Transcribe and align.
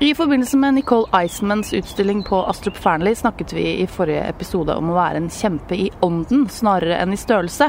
I 0.00 0.14
forbindelse 0.14 0.56
med 0.56 0.74
Nicole 0.74 1.06
Eisenmans 1.12 1.72
utstilling 1.72 2.22
på 2.22 2.44
Astrup 2.46 2.76
Fearnley 2.76 3.14
snakket 3.14 3.52
vi 3.52 3.82
i 3.82 3.86
forrige 3.86 4.28
episode 4.30 4.76
om 4.78 4.92
å 4.92 4.94
være 4.94 5.18
en 5.18 5.30
kjempe 5.32 5.74
i 5.74 5.88
ånden 6.06 6.44
snarere 6.54 7.00
enn 7.02 7.16
i 7.16 7.18
størrelse. 7.18 7.66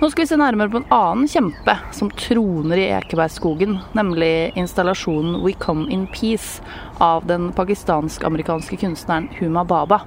Nå 0.00 0.08
skal 0.10 0.24
vi 0.24 0.30
se 0.32 0.38
nærmere 0.40 0.72
på 0.72 0.80
en 0.80 0.88
annen 0.96 1.28
kjempe 1.30 1.76
som 1.94 2.10
troner 2.18 2.82
i 2.82 2.88
Ekebergskogen, 2.96 3.76
nemlig 3.94 4.50
installasjonen 4.58 5.38
We 5.44 5.54
Come 5.62 5.86
In 5.94 6.08
Peace 6.10 6.58
av 6.98 7.28
den 7.30 7.52
pakistansk-amerikanske 7.54 8.80
kunstneren 8.82 9.30
Huma 9.38 9.62
Baba. 9.62 10.00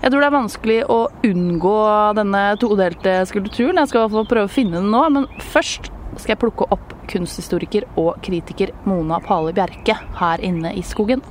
Jeg 0.00 0.08
tror 0.08 0.24
det 0.24 0.30
er 0.30 0.38
vanskelig 0.38 0.78
å 0.88 0.98
unngå 1.34 1.76
denne 2.16 2.46
todelte 2.64 3.18
skulpturen. 3.28 3.76
Jeg 3.82 3.92
skal 3.92 4.00
i 4.00 4.06
hvert 4.06 4.16
fall 4.16 4.32
prøve 4.32 4.48
å 4.48 4.56
finne 4.56 4.80
den 4.80 4.88
nå, 4.94 5.04
men 5.18 5.28
først 5.52 5.92
skal 6.20 6.34
jeg 6.34 6.42
plukke 6.42 6.68
opp 6.74 6.94
kunsthistoriker 7.10 7.86
og 8.00 8.16
kritiker 8.24 8.74
Mona 8.88 9.20
Pale 9.24 9.54
Bjerke 9.56 9.98
her 10.20 10.44
inne 10.44 10.74
i 10.76 10.84
skogen. 10.86 11.24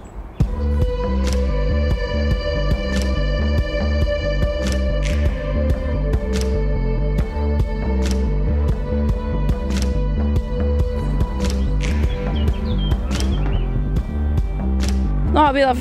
Nå 15.35 15.41
har 15.43 15.51
vi 15.51 15.63
da 15.65 15.73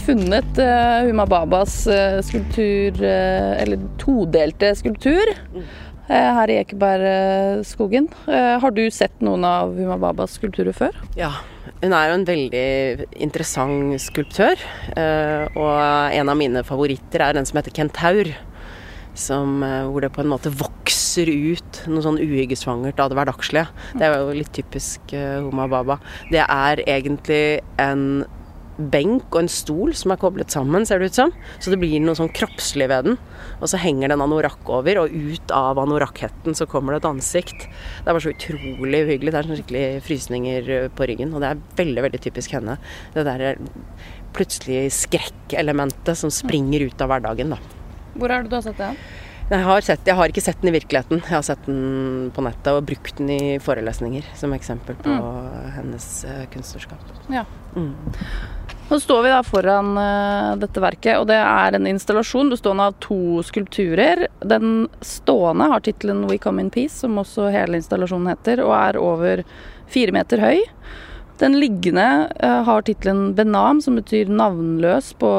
funnet 0.00 0.58
uh, 0.64 1.02
Huma 1.04 1.26
Babas 1.28 1.74
uh, 1.86 2.22
skulptur, 2.24 2.96
uh, 3.04 3.50
eller 3.60 3.82
todelte 4.00 4.70
skulptur. 4.78 5.28
Eh, 6.04 6.30
her 6.36 6.50
i 6.52 6.58
Ekebergskogen. 6.60 8.10
Eh, 8.28 8.54
har 8.60 8.72
du 8.76 8.82
sett 8.92 9.22
noen 9.24 9.44
av 9.48 9.72
Humababas 9.72 10.36
skulpturer 10.36 10.76
før? 10.76 10.96
Ja, 11.16 11.30
hun 11.80 11.94
er 11.96 12.10
jo 12.10 12.16
en 12.18 12.26
veldig 12.28 13.06
interessant 13.24 13.96
skulptør. 14.04 14.60
Eh, 14.92 15.46
og 15.56 15.78
en 16.12 16.28
av 16.28 16.36
mine 16.36 16.64
favoritter 16.66 17.24
er 17.24 17.38
den 17.38 17.48
som 17.48 17.60
heter 17.60 17.72
Kentaur. 17.76 18.34
Som, 19.14 19.60
hvor 19.62 20.02
det 20.02 20.08
på 20.10 20.24
en 20.24 20.32
måte 20.32 20.50
vokser 20.50 21.28
ut 21.30 21.84
noe 21.86 22.02
sånn 22.02 22.16
uhyggesvangert 22.18 22.98
av 22.98 23.12
det 23.12 23.18
hverdagslige. 23.20 23.68
Det 23.94 24.08
er 24.08 24.16
jo 24.18 24.32
litt 24.34 24.50
typisk 24.56 25.14
Humababa. 25.14 26.00
Det 26.34 26.42
er 26.42 26.82
egentlig 26.82 27.62
en 27.78 28.24
benk 28.78 29.28
og 29.30 29.44
en 29.44 29.50
stol 29.50 29.92
som 29.96 30.12
er 30.14 30.20
koblet 30.20 30.52
sammen, 30.54 30.86
ser 30.86 31.00
det 31.00 31.12
ut 31.12 31.18
som. 31.18 31.32
Så 31.62 31.72
det 31.72 31.78
blir 31.82 32.02
noe 32.02 32.18
sånn 32.18 32.32
kroppslig 32.34 32.88
ved 32.90 33.08
den. 33.08 33.18
Og 33.60 33.70
så 33.70 33.80
henger 33.80 34.10
det 34.10 34.16
en 34.16 34.24
anorakk 34.26 34.70
over, 34.72 35.04
og 35.04 35.14
ut 35.14 35.54
av 35.54 35.80
anorakkhetten 35.82 36.56
så 36.58 36.66
kommer 36.70 36.94
det 36.94 37.02
et 37.02 37.10
ansikt. 37.12 37.66
Det 37.68 38.08
er 38.08 38.12
bare 38.12 38.24
så 38.26 38.34
utrolig 38.34 39.02
uhyggelig. 39.06 39.32
Det 39.32 39.40
er 39.40 39.48
sånn 39.50 39.60
skikkelig 39.60 39.84
frysninger 40.08 40.72
på 40.96 41.10
ryggen, 41.10 41.34
og 41.34 41.44
det 41.44 41.52
er 41.52 41.62
veldig, 41.82 42.06
veldig 42.08 42.22
typisk 42.26 42.56
henne. 42.56 42.78
Det 43.14 43.26
der 43.28 43.60
plutselige 44.34 44.90
skrekkelementet 44.94 46.18
som 46.18 46.32
springer 46.34 46.88
ut 46.88 47.04
av 47.04 47.12
hverdagen, 47.12 47.54
da. 47.54 47.60
Hvor 48.14 48.30
er 48.30 48.42
det 48.42 48.50
du 48.50 48.58
har 48.58 48.66
sett 48.66 48.80
det? 48.80 48.94
Jeg 49.50 49.60
har, 49.60 49.80
sett, 49.84 50.06
jeg 50.08 50.16
har, 50.16 50.32
ikke 50.32 50.40
sett 50.40 50.60
den 50.62 50.70
i 50.70 50.74
virkeligheten. 50.78 51.20
Jeg 51.20 51.36
har 51.36 51.44
sett 51.44 51.66
den 51.66 52.30
på 52.32 52.44
nettet 52.46 52.70
og 52.72 52.86
brukt 52.88 53.18
den 53.18 53.28
i 53.34 53.58
forelesninger 53.60 54.24
som 54.38 54.54
eksempel 54.56 54.96
på 55.04 55.12
mm. 55.12 55.66
hennes 55.76 56.06
uh, 56.24 56.46
kunstnerskap. 56.52 57.10
Ja. 57.32 57.44
Mm. 57.76 57.92
Nå 58.88 58.98
står 59.00 59.22
vi 59.26 59.32
da 59.34 59.42
foran 59.44 59.92
uh, 60.00 60.56
dette 60.60 60.80
verket, 60.80 61.18
og 61.20 61.28
det 61.28 61.36
er 61.36 61.76
en 61.76 61.90
installasjon 61.92 62.54
bestående 62.54 62.88
av 62.88 62.96
to 63.04 63.44
skulpturer. 63.44 64.26
Den 64.40 64.86
stående 65.04 65.68
har 65.74 65.84
tittelen 65.84 66.24
'We 66.24 66.40
Come 66.40 66.64
In 66.64 66.72
Peace', 66.72 67.04
som 67.04 67.20
også 67.20 67.52
hele 67.52 67.76
installasjonen 67.82 68.32
heter, 68.32 68.64
og 68.64 68.72
er 68.80 69.00
over 69.00 69.44
fire 69.92 70.16
meter 70.16 70.40
høy. 70.40 70.64
Den 71.40 71.56
liggende 71.58 72.30
uh, 72.44 72.62
har 72.62 72.84
tittelen 72.86 73.34
'Benam', 73.34 73.80
som 73.82 73.96
betyr 73.98 74.30
'navnløs' 74.30 75.14
på 75.18 75.30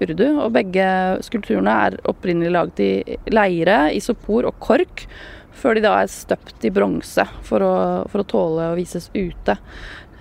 urdu. 0.00 0.28
Og 0.40 0.52
begge 0.54 0.86
skulpturene 1.20 1.74
er 1.86 1.98
opprinnelig 2.08 2.52
laget 2.54 2.80
i 2.80 3.18
leire, 3.28 3.92
isopor 3.92 4.48
og 4.48 4.56
kork, 4.60 5.04
før 5.52 5.76
de 5.76 5.84
da 5.84 5.98
er 6.00 6.08
støpt 6.08 6.64
i 6.64 6.72
bronse 6.72 7.26
for, 7.44 7.60
for, 8.08 8.22
å 8.22 8.28
tåle 8.28 8.70
å 8.70 8.78
vises 8.78 9.10
ute. 9.12 9.58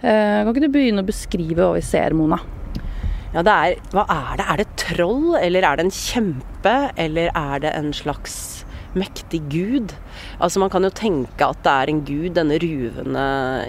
Uh, 0.02 0.44
kan 0.44 0.52
ikke 0.52 0.66
du 0.68 0.74
begynne 0.74 1.06
å 1.06 1.08
beskrive 1.08 1.64
hva 1.64 1.78
vi 1.78 1.86
ser, 1.86 2.18
Mona? 2.18 2.42
Ja, 3.32 3.46
det 3.48 3.54
er 3.56 3.78
Hva 3.96 4.04
er 4.12 4.36
det? 4.36 4.46
Er 4.52 4.60
det 4.60 4.68
troll, 4.76 5.38
eller 5.40 5.64
er 5.64 5.80
det 5.80 5.86
en 5.88 5.96
kjempe, 5.96 6.76
eller 7.00 7.32
er 7.32 7.64
det 7.64 7.72
en 7.78 7.94
slags 7.96 8.61
mektig 8.98 9.42
gud? 9.52 9.94
Altså 10.40 10.62
Man 10.62 10.72
kan 10.74 10.84
jo 10.86 10.92
tenke 10.94 11.48
at 11.48 11.62
det 11.66 11.72
er 11.72 11.92
en 11.92 12.04
gud, 12.08 12.34
denne 12.36 12.60
ruvende 12.62 13.26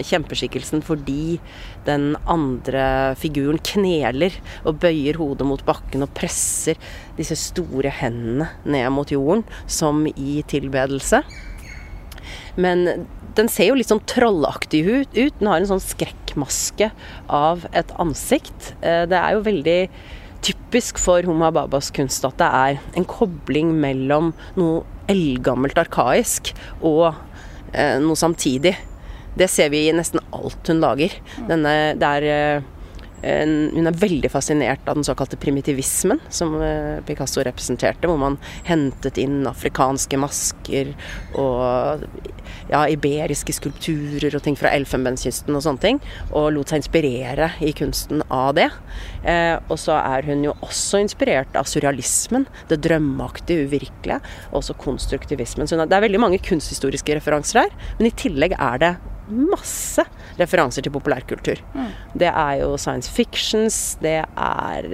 kjempeskikkelsen, 0.09 0.83
fordi 0.87 1.39
den 1.87 2.13
andre 2.31 3.15
figuren 3.19 3.61
kneler 3.63 4.35
og 4.65 4.81
bøyer 4.83 5.19
hodet 5.21 5.47
mot 5.49 5.65
bakken 5.67 6.05
og 6.07 6.13
presser 6.17 6.79
disse 7.19 7.39
store 7.39 7.93
hendene 8.03 8.51
ned 8.65 8.91
mot 8.95 9.11
jorden, 9.13 9.45
som 9.67 10.07
i 10.13 10.41
tilbedelse. 10.49 11.23
Men 12.57 13.07
den 13.37 13.49
ser 13.49 13.71
jo 13.71 13.77
litt 13.79 13.91
sånn 13.91 14.03
trollaktig 14.09 14.83
ut. 14.85 15.15
Den 15.39 15.49
har 15.49 15.61
en 15.61 15.71
sånn 15.71 15.83
skrekkmaske 15.83 16.91
av 17.33 17.67
et 17.73 17.93
ansikt. 18.03 18.75
Eh, 18.83 19.05
det 19.09 19.19
er 19.19 19.37
jo 19.37 19.47
veldig 19.47 19.79
typisk 20.43 20.99
for 20.99 21.23
Huma 21.23 21.53
Babas 21.55 21.93
kunst 21.95 22.25
at 22.27 22.41
det 22.41 22.49
er 22.49 22.81
en 22.99 23.07
kobling 23.07 23.77
mellom 23.79 24.33
noe 24.59 24.83
eldgammelt 25.11 25.79
arkaisk 25.81 26.53
og 26.81 27.13
eh, 27.73 27.99
noe 28.03 28.19
samtidig. 28.19 28.77
Det 29.39 29.49
ser 29.49 29.73
vi 29.73 29.87
i 29.89 29.95
nesten 29.97 30.21
alt 30.37 30.69
hun 30.69 30.83
lager. 30.83 31.15
Denne, 31.49 31.95
det 31.99 32.11
er 32.19 32.29
eh, 32.29 32.71
hun 33.23 33.87
er 33.87 33.99
veldig 34.03 34.31
fascinert 34.33 34.89
av 34.91 34.99
den 34.99 35.07
såkalte 35.07 35.39
primitivismen 35.41 36.21
som 36.33 36.57
eh, 36.63 36.99
Picasso 37.07 37.43
representerte, 37.47 38.09
hvor 38.11 38.19
man 38.19 38.39
hentet 38.67 39.21
inn 39.23 39.47
afrikanske 39.47 40.19
masker 40.19 40.93
og 41.39 42.03
ja, 42.71 42.83
iberiske 42.91 43.55
skulpturer 43.55 44.35
og 44.37 44.43
ting 44.45 44.59
fra 44.59 44.73
Elfenbenskysten 44.75 45.55
og 45.57 45.65
sånne 45.65 45.85
ting, 45.85 46.01
og 46.31 46.51
lot 46.57 46.73
seg 46.73 46.83
inspirere 46.83 47.53
i 47.63 47.73
kunsten 47.77 48.25
av 48.33 48.57
det. 48.59 48.69
Eh, 49.23 49.57
og 49.69 49.79
så 49.81 49.97
er 50.01 50.27
hun 50.29 50.45
jo 50.49 50.57
også 50.61 51.03
inspirert 51.03 51.57
av 51.59 51.71
surrealismen, 51.71 52.49
det 52.71 52.83
drømmeaktige, 52.87 53.69
uvirkelige, 53.69 54.21
og 54.51 54.61
også 54.63 54.79
konstruktivismen. 54.83 55.71
Så 55.71 55.79
det 55.79 55.97
er 55.97 56.07
veldig 56.09 56.23
mange 56.23 56.43
kunsthistoriske 56.43 57.19
referanser 57.21 57.65
her, 57.65 57.75
men 57.99 58.11
i 58.11 58.17
tillegg 58.25 58.59
er 58.59 58.83
det 58.83 58.95
masse 59.31 60.05
referanser 60.41 60.85
til 60.85 60.95
populærkultur. 60.95 61.61
Mm. 61.75 61.91
Det 62.19 62.31
er 62.31 62.61
jo 62.63 62.77
science 62.81 63.11
fictions, 63.13 63.99
det 64.03 64.21
er 64.23 64.87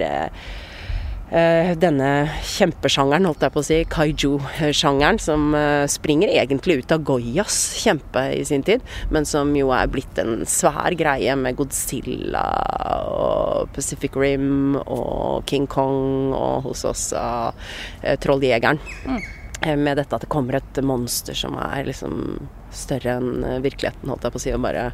uh, 1.31 1.71
denne 1.79 2.09
kjempesjangeren, 2.45 3.27
holdt 3.29 3.45
jeg 3.45 3.55
på 3.55 3.63
å 3.63 3.67
si, 3.67 3.79
kaiju-sjangeren, 3.93 5.19
som 5.21 5.49
uh, 5.55 5.85
springer 5.91 6.31
egentlig 6.33 6.81
ut 6.81 6.93
av 6.95 7.03
Goyas 7.07 7.57
kjempe 7.81 8.25
i 8.35 8.43
sin 8.47 8.65
tid, 8.67 8.85
men 9.13 9.27
som 9.29 9.55
jo 9.57 9.71
er 9.75 9.89
blitt 9.91 10.21
en 10.21 10.45
svær 10.49 10.95
greie 10.99 11.35
med 11.39 11.57
Godzilla 11.59 12.45
og 13.09 13.73
Pacific 13.75 14.15
Rim 14.19 14.77
og 14.83 15.47
King 15.49 15.67
Kong 15.71 16.33
og 16.35 16.69
hos 16.69 16.85
oss 16.87 17.09
uh, 17.15 17.51
Trolljegeren. 18.21 18.81
Mm. 19.07 19.21
Med 19.75 19.97
dette 19.99 20.15
at 20.15 20.23
det 20.23 20.31
kommer 20.31 20.55
et 20.55 20.77
monster 20.87 21.35
som 21.35 21.57
er 21.59 21.83
liksom 21.89 22.37
større 22.75 23.17
enn 23.19 23.43
eh, 23.43 23.59
virkeligheten, 23.65 24.09
holdt 24.11 24.27
jeg 24.27 24.35
på 24.35 24.41
å 24.41 24.43
si, 24.45 24.53
og 24.55 24.63
bare 24.65 24.85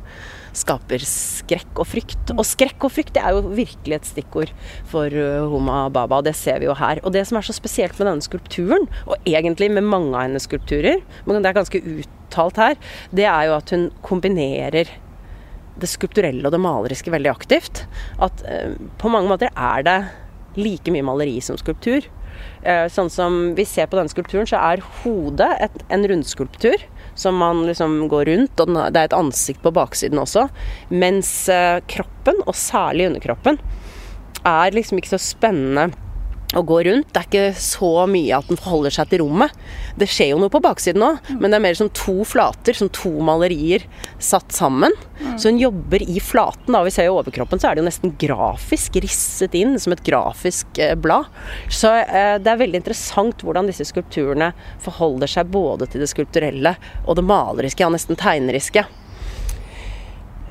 skaper 0.56 1.06
skrekk 1.10 1.82
og 1.84 1.90
frykt. 1.92 2.34
Og 2.36 2.44
skrekk 2.48 2.88
og 2.88 2.94
frykt 2.96 3.16
det 3.18 3.24
er 3.26 3.36
jo 3.36 3.56
virkelig 3.58 4.00
et 4.00 4.12
stikkord 4.14 4.54
for 4.92 5.12
Huma 5.12 5.56
Homa 5.56 5.78
Baba, 5.90 6.20
og 6.20 6.28
det 6.28 6.36
ser 6.38 6.62
vi 6.62 6.70
jo 6.70 6.76
her. 6.78 7.02
Og 7.04 7.14
det 7.16 7.26
som 7.28 7.40
er 7.40 7.48
så 7.48 7.56
spesielt 7.56 7.98
med 8.00 8.10
denne 8.10 8.26
skulpturen, 8.26 8.88
og 9.06 9.18
egentlig 9.28 9.72
med 9.74 9.88
mange 9.88 10.14
av 10.14 10.28
hennes 10.28 10.46
skulpturer, 10.48 11.02
men 11.26 11.42
det 11.42 11.52
er 11.52 11.58
ganske 11.60 11.82
uttalt 11.82 12.62
her, 12.62 12.78
det 13.16 13.28
er 13.30 13.50
jo 13.50 13.58
at 13.58 13.74
hun 13.76 13.90
kombinerer 14.06 14.94
det 15.76 15.90
skulpturelle 15.92 16.46
og 16.48 16.54
det 16.56 16.62
maleriske 16.64 17.12
veldig 17.12 17.32
aktivt. 17.34 17.84
At 18.24 18.44
eh, 18.48 18.78
på 19.02 19.12
mange 19.12 19.32
måter 19.32 19.52
er 19.52 19.88
det 19.88 19.98
like 20.56 20.94
mye 20.94 21.06
maleri 21.06 21.40
som 21.44 21.60
skulptur. 21.60 22.08
Eh, 22.64 22.86
sånn 22.92 23.12
som 23.12 23.40
vi 23.58 23.66
ser 23.68 23.90
på 23.90 24.00
denne 24.00 24.12
skulpturen, 24.12 24.48
så 24.50 24.62
er 24.72 24.84
hodet 25.04 25.52
et, 25.68 25.84
en 25.94 26.08
rundskulptur 26.12 26.86
som 27.16 27.38
man 27.40 27.64
liksom 27.68 28.06
går 28.12 28.30
rundt, 28.32 28.60
og 28.60 28.72
det 28.76 29.00
er 29.00 29.10
et 29.10 29.18
ansikt 29.18 29.64
på 29.64 29.74
baksiden 29.76 30.22
også. 30.22 30.48
Mens 30.92 31.32
eh, 31.52 31.80
kroppen, 31.92 32.42
og 32.46 32.58
særlig 32.60 33.10
underkroppen, 33.10 33.60
er 34.46 34.76
liksom 34.76 35.00
ikke 35.00 35.16
så 35.16 35.22
spennende 35.22 35.90
å 36.56 36.64
gå 36.66 36.82
rundt. 36.88 37.12
Det 37.14 37.22
er 37.22 37.28
ikke 37.30 37.62
så 37.62 37.92
mye 38.10 38.38
at 38.38 38.50
den 38.50 38.60
forholder 38.60 38.94
seg 38.96 39.12
til 39.12 39.24
rommet. 39.24 39.54
Det 40.00 40.08
skjer 40.12 40.34
jo 40.34 40.40
noe 40.42 40.54
på 40.54 40.62
baksiden 40.64 41.04
òg, 41.06 41.32
men 41.40 41.52
det 41.52 41.60
er 41.60 41.66
mer 41.66 41.78
som 41.78 41.92
to 41.96 42.24
flater, 42.28 42.78
som 42.78 42.92
to 42.96 43.12
malerier 43.26 43.86
satt 44.24 44.56
sammen. 44.56 44.96
Mm. 45.20 45.38
Så 45.40 45.52
hun 45.52 45.62
jobber 45.62 46.04
i 46.04 46.20
flaten. 46.24 46.74
da, 46.74 46.84
Vi 46.84 46.94
ser 46.96 47.10
jo 47.10 47.20
overkroppen, 47.20 47.62
så 47.62 47.70
er 47.70 47.76
det 47.76 47.84
jo 47.84 47.90
nesten 47.90 48.16
grafisk 48.22 49.00
risset 49.04 49.56
inn 49.58 49.78
som 49.82 49.96
et 49.96 50.04
grafisk 50.06 50.80
eh, 50.80 50.96
blad. 50.96 51.32
Så 51.70 51.92
eh, 51.92 52.36
det 52.42 52.52
er 52.52 52.62
veldig 52.62 52.84
interessant 52.84 53.44
hvordan 53.46 53.72
disse 53.72 53.88
skulpturene 53.88 54.52
forholder 54.84 55.32
seg 55.32 55.52
både 55.54 55.90
til 55.90 56.04
det 56.04 56.12
skulpturelle 56.12 56.76
og 57.06 57.18
det 57.20 57.26
maleriske, 57.26 57.84
ja 57.84 57.92
nesten 57.92 58.20
tegneriske. 58.20 58.86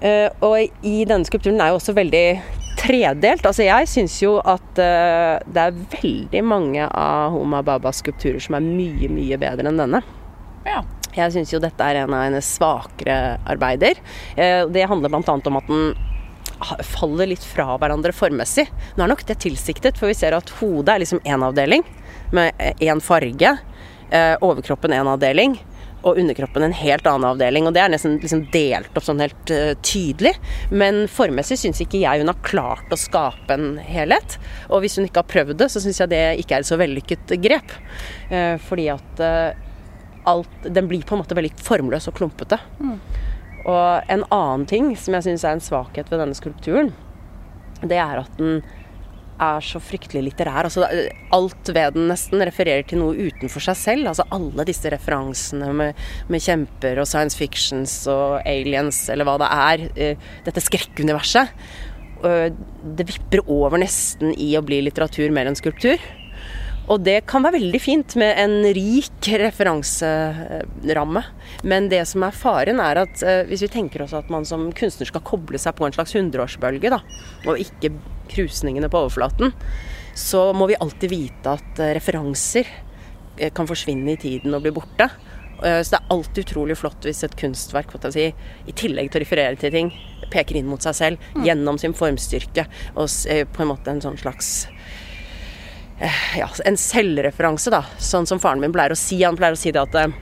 Eh, 0.05 0.29
og 0.45 0.85
i 0.85 0.99
denne 1.09 1.25
skulpturen 1.25 1.63
er 1.63 1.73
jo 1.73 1.81
også 1.81 1.95
veldig 1.97 2.27
tredelt. 2.85 3.47
Altså 3.47 3.67
jeg 3.67 3.89
syns 3.91 4.17
jo 4.23 4.37
at 4.41 4.81
uh, 4.81 5.41
det 5.45 5.63
er 5.63 5.79
veldig 5.97 6.43
mange 6.47 6.87
av 6.89 7.35
Homa 7.35 7.63
Babas 7.67 8.03
skulpturer 8.03 8.43
som 8.43 8.59
er 8.59 8.67
mye, 8.67 9.11
mye 9.13 9.39
bedre 9.41 9.71
enn 9.71 9.81
denne. 9.81 10.03
Ja. 10.69 10.83
Jeg 11.15 11.31
syns 11.31 11.53
jo 11.53 11.61
dette 11.63 11.87
er 11.87 12.01
en 12.01 12.11
av 12.11 12.25
hennes 12.25 12.47
svakere 12.57 13.37
arbeider. 13.47 14.01
Uh, 14.35 14.65
det 14.75 14.89
handler 14.91 15.13
bl.a. 15.13 15.23
om 15.23 15.61
at 15.61 15.71
den 15.71 15.95
faller 16.95 17.29
litt 17.31 17.45
fra 17.45 17.75
hverandre 17.79 18.15
formmessig. 18.15 18.67
Nå 18.97 19.05
er 19.05 19.13
nok 19.13 19.25
det 19.29 19.39
tilsiktet, 19.45 19.99
for 20.01 20.11
vi 20.11 20.17
ser 20.19 20.37
at 20.37 20.51
hodet 20.61 20.95
er 20.95 21.05
liksom 21.05 21.23
én 21.27 21.45
avdeling 21.45 21.85
med 22.35 22.59
én 22.83 23.03
farge. 23.05 23.57
Uh, 24.11 24.35
overkroppen 24.45 24.95
én 24.95 25.09
avdeling 25.11 25.57
og 26.05 26.19
underkroppen 26.21 26.67
en 26.67 26.77
helt 26.77 27.07
annen 27.09 27.27
avdeling. 27.31 27.67
Og 27.69 27.75
det 27.75 27.83
er 27.83 27.93
nesten 27.93 28.19
liksom 28.23 28.45
delt 28.53 28.97
opp 28.97 29.07
sånn 29.07 29.23
helt 29.25 29.53
uh, 29.55 29.73
tydelig. 29.85 30.35
Men 30.73 31.05
formmessig 31.11 31.59
syns 31.63 31.81
ikke 31.85 32.03
jeg 32.03 32.23
hun 32.23 32.31
har 32.31 32.41
klart 32.47 32.93
å 32.93 33.01
skape 33.01 33.57
en 33.57 33.79
helhet. 33.83 34.39
Og 34.69 34.85
hvis 34.85 34.99
hun 34.99 35.09
ikke 35.09 35.23
har 35.23 35.31
prøvd 35.33 35.59
det, 35.63 35.71
så 35.73 35.83
syns 35.83 36.03
jeg 36.03 36.13
det 36.13 36.25
ikke 36.43 36.59
er 36.59 36.65
et 36.65 36.71
så 36.71 36.81
vellykket 36.81 37.37
grep. 37.45 37.77
Uh, 38.29 38.57
fordi 38.69 38.91
at 38.93 39.25
uh, 39.25 39.71
alt 40.29 40.69
Den 40.73 40.89
blir 40.89 41.03
på 41.05 41.17
en 41.17 41.21
måte 41.21 41.37
veldig 41.37 41.53
formløs 41.61 42.09
og 42.09 42.17
klumpete. 42.17 42.61
Mm. 42.81 42.97
Og 43.65 44.13
en 44.13 44.25
annen 44.33 44.69
ting 44.69 44.93
som 45.01 45.17
jeg 45.17 45.29
syns 45.29 45.45
er 45.45 45.57
en 45.57 45.65
svakhet 45.65 46.09
ved 46.13 46.21
denne 46.21 46.37
skulpturen, 46.37 46.93
det 47.85 47.99
er 48.01 48.23
at 48.23 48.39
den 48.39 48.63
er 49.43 49.65
så 49.65 49.81
fryktelig 49.83 50.23
litterær. 50.29 50.69
Altså, 50.69 50.87
alt 51.35 51.71
ved 51.75 51.97
den 51.97 52.09
nesten 52.11 52.43
refererer 52.47 52.87
til 52.89 53.01
noe 53.03 53.29
utenfor 53.29 53.65
seg 53.65 53.79
selv. 53.81 54.11
Altså 54.13 54.27
alle 54.35 54.67
disse 54.69 54.91
referansene 54.93 55.73
med, 55.77 56.05
med 56.33 56.45
kjemper 56.45 57.01
og 57.03 57.09
science 57.11 57.39
fictions 57.39 57.97
og 58.11 58.41
aliens 58.49 59.05
eller 59.13 59.29
hva 59.29 59.39
det 59.43 59.51
er. 59.51 59.87
Eh, 59.95 60.31
dette 60.47 60.65
skrekkuniverset. 60.65 61.53
Det 62.25 63.05
vipper 63.05 63.43
over 63.53 63.77
nesten 63.83 64.31
i 64.41 64.55
å 64.57 64.63
bli 64.65 64.79
litteratur 64.87 65.29
mer 65.35 65.51
enn 65.51 65.59
skulptur. 65.59 66.01
Og 66.93 67.01
det 67.01 67.23
kan 67.29 67.45
være 67.45 67.57
veldig 67.57 67.81
fint 67.81 68.15
med 68.21 68.37
en 68.41 68.59
rik 68.77 69.29
referanseramme. 69.41 71.23
Men 71.65 71.89
det 71.93 72.03
som 72.11 72.27
er 72.27 72.37
faren, 72.37 72.81
er 72.83 73.01
at 73.07 73.25
eh, 73.25 73.45
hvis 73.49 73.65
vi 73.65 73.73
tenker 73.73 74.05
oss 74.05 74.17
at 74.17 74.29
man 74.33 74.45
som 74.49 74.67
kunstner 74.77 75.09
skal 75.09 75.25
koble 75.25 75.61
seg 75.61 75.77
på 75.79 75.87
en 75.89 75.97
slags 75.97 76.15
hundreårsbølge, 76.17 76.93
da, 76.93 77.01
og 77.49 77.61
ikke 77.63 77.95
krusningene 78.33 78.91
på 78.93 79.05
overflaten, 79.05 79.55
så 80.15 80.51
må 80.57 80.69
vi 80.71 80.79
alltid 80.81 81.13
vite 81.13 81.57
at 81.57 81.81
eh, 81.81 81.95
referanser 81.97 82.69
eh, 82.69 83.51
kan 83.55 83.69
forsvinne 83.71 84.13
i 84.13 84.21
tiden 84.21 84.55
og 84.55 84.67
bli 84.67 84.75
borte. 84.75 85.09
Så 85.65 85.95
det 85.95 85.97
er 85.97 86.11
alltid 86.13 86.43
utrolig 86.43 86.75
flott 86.77 87.07
hvis 87.07 87.23
et 87.25 87.37
kunstverk 87.41 87.93
si, 88.13 88.25
i 88.69 88.73
tillegg 88.77 89.07
til 89.09 89.21
å 89.21 89.23
referere 89.23 89.57
til 89.57 89.73
ting, 89.73 89.93
peker 90.29 90.59
inn 90.59 90.67
mot 90.69 90.83
seg 90.83 90.97
selv 90.99 91.29
mm. 91.39 91.45
gjennom 91.47 91.79
sin 91.81 91.95
formstyrke 91.97 92.67
og 92.99 93.07
på 93.55 93.63
en 93.63 93.71
måte 93.71 93.95
en 93.95 94.03
sånn 94.03 94.19
slags 94.21 94.67
ja, 96.39 96.49
en 96.65 96.77
selvreferanse, 96.81 97.73
da. 97.73 97.83
Sånn 97.99 98.27
som 98.29 98.41
faren 98.43 98.63
min 98.63 98.73
pleier 98.75 98.95
å 98.95 98.99
si. 98.99 99.21
Han 99.25 99.39
pleier 99.39 99.57
å 99.57 99.61
si 99.61 99.73
det 99.75 99.83
at 99.83 99.99
eh, 100.01 100.15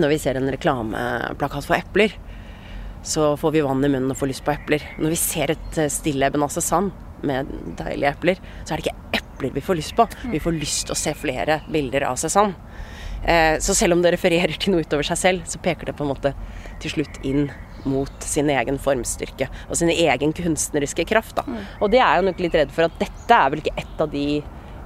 når 0.00 0.14
vi 0.14 0.20
ser 0.22 0.38
en 0.38 0.50
reklameplakat 0.50 1.66
for 1.66 1.78
epler, 1.78 2.14
så 3.04 3.34
får 3.38 3.54
vi 3.54 3.64
vann 3.66 3.84
i 3.84 3.90
munnen 3.90 4.12
og 4.14 4.18
får 4.18 4.32
lyst 4.32 4.44
på 4.46 4.54
epler. 4.54 4.84
Når 4.98 5.14
vi 5.14 5.20
ser 5.20 5.54
et 5.54 5.80
eh, 5.80 5.92
stille 5.92 6.30
Benasse 6.34 6.62
Sand 6.64 6.94
med 7.24 7.50
deilige 7.78 8.14
epler, 8.14 8.40
så 8.64 8.74
er 8.74 8.80
det 8.80 8.88
ikke 8.88 9.20
epler 9.20 9.54
vi 9.54 9.64
får 9.64 9.80
lyst 9.80 9.96
på. 9.98 10.08
Vi 10.32 10.42
får 10.42 10.56
lyst 10.56 10.88
til 10.88 10.96
å 10.96 10.98
se 10.98 11.14
flere 11.18 11.60
bilder 11.72 12.08
av 12.10 12.20
Cézanne. 12.20 12.56
Så 13.64 13.72
selv 13.72 13.96
om 13.96 14.02
det 14.04 14.10
refererer 14.12 14.52
til 14.60 14.74
noe 14.74 14.84
utover 14.84 15.06
seg 15.08 15.16
selv, 15.16 15.46
så 15.48 15.56
peker 15.64 15.88
det 15.88 15.94
på 15.96 16.04
en 16.04 16.10
måte 16.10 16.34
til 16.82 16.92
slutt 16.92 17.22
inn 17.24 17.46
mot 17.88 18.24
sin 18.24 18.50
egen 18.52 18.78
formstyrke 18.80 19.48
og 19.68 19.78
sin 19.78 19.92
egen 19.92 20.34
kunstneriske 20.36 21.06
kraft. 21.08 21.36
Da. 21.38 21.44
Mm. 21.46 21.62
Og 21.80 21.92
det 21.92 22.00
er 22.00 22.18
jeg 22.18 22.26
nok 22.28 22.42
litt 22.44 22.58
redd 22.60 22.74
for 22.74 22.88
at 22.88 23.00
dette 23.00 23.38
er 23.38 23.52
vel 23.52 23.62
ikke 23.62 23.76
et 23.80 24.04
av 24.04 24.12
de 24.12 24.26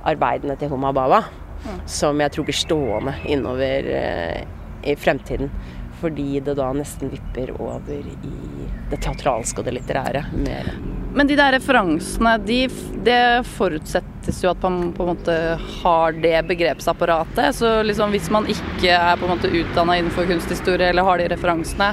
arbeidene 0.06 0.56
til 0.60 0.70
Homa 0.72 0.92
Baba 0.94 1.24
mm. 1.64 1.80
som 1.86 2.20
jeg 2.20 2.34
tror 2.34 2.48
blir 2.48 2.58
stående 2.58 3.14
innover 3.24 3.90
eh, 3.98 4.40
i 4.82 4.96
fremtiden. 4.96 5.50
Fordi 5.98 6.38
det 6.46 6.54
da 6.54 6.68
nesten 6.76 7.10
vipper 7.10 7.50
over 7.58 8.04
i 8.06 8.68
det 8.88 9.00
teatralske 9.02 9.58
og 9.58 9.66
det 9.66 9.74
litterære 9.80 10.28
mer. 10.44 10.70
Men 11.18 11.26
de 11.26 11.34
der 11.38 11.56
referansene, 11.56 12.36
de, 12.46 12.58
det 13.02 13.46
forutsettes 13.56 14.38
jo 14.44 14.52
at 14.52 14.62
man 14.62 14.92
på 14.94 15.02
en 15.02 15.10
måte 15.16 15.34
har 15.80 16.14
det 16.22 16.36
begrepsapparatet. 16.46 17.56
Så 17.58 17.80
liksom 17.82 18.14
hvis 18.14 18.30
man 18.30 18.46
ikke 18.46 18.94
er 18.94 19.18
på 19.18 19.26
en 19.26 19.34
måte 19.34 19.50
utdanna 19.50 19.98
innenfor 19.98 20.28
kunsthistorie 20.30 20.92
eller 20.92 21.06
har 21.08 21.18
de 21.18 21.28
referansene, 21.34 21.90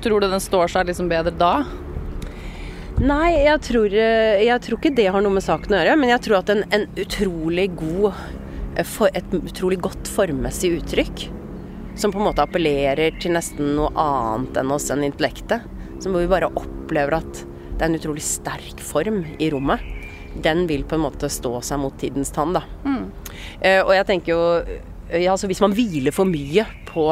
tror 0.00 0.24
du 0.24 0.30
den 0.30 0.40
står 0.40 0.72
seg 0.72 0.88
liksom 0.88 1.12
bedre 1.12 1.34
da? 1.36 1.54
Nei, 3.00 3.46
jeg 3.46 3.60
tror, 3.64 3.94
eh, 3.96 4.42
jeg 4.44 4.60
tror, 4.60 4.76
ikke 4.76 4.92
det 4.92 5.06
har 5.08 5.22
noe 5.24 5.32
med 5.32 5.44
saken 5.44 5.72
å 5.72 5.78
gjøre. 5.78 5.96
Men 5.96 6.10
jeg 6.12 6.22
tror 6.26 6.40
at 6.42 6.50
en, 6.52 6.66
en 6.68 6.82
utrolig 7.00 7.70
god 7.78 8.10
eh, 8.76 8.96
Et 9.08 9.36
utrolig 9.40 9.78
godt 9.80 10.10
formmessig 10.10 10.74
uttrykk 10.82 11.28
som 12.00 12.12
på 12.12 12.20
en 12.20 12.28
måte 12.28 12.44
appellerer 12.44 13.16
til 13.20 13.34
nesten 13.34 13.74
noe 13.76 13.90
annet 13.98 14.60
enn 14.60 14.72
oss 14.72 14.90
enn 14.92 15.04
intellektet. 15.04 15.64
som 16.00 16.12
hvor 16.12 16.22
vi 16.22 16.30
bare 16.30 16.48
opplever 16.56 17.18
at 17.18 17.42
det 17.76 17.82
er 17.82 17.88
en 17.90 17.98
utrolig 17.98 18.22
sterk 18.24 18.80
form 18.80 19.24
i 19.38 19.50
rommet. 19.52 19.80
Den 20.44 20.66
vil 20.68 20.84
på 20.84 20.96
en 20.96 21.04
måte 21.04 21.28
stå 21.28 21.58
seg 21.64 21.80
mot 21.82 21.96
tidens 21.98 22.30
tann, 22.32 22.54
da. 22.54 22.62
Mm. 22.84 23.10
Uh, 23.64 23.82
og 23.82 23.92
jeg 23.96 24.06
tenker 24.08 24.32
jo 24.32 24.42
ja, 25.10 25.32
altså 25.32 25.48
Hvis 25.50 25.60
man 25.60 25.74
hviler 25.74 26.14
for 26.14 26.28
mye 26.28 26.62
på 26.86 27.04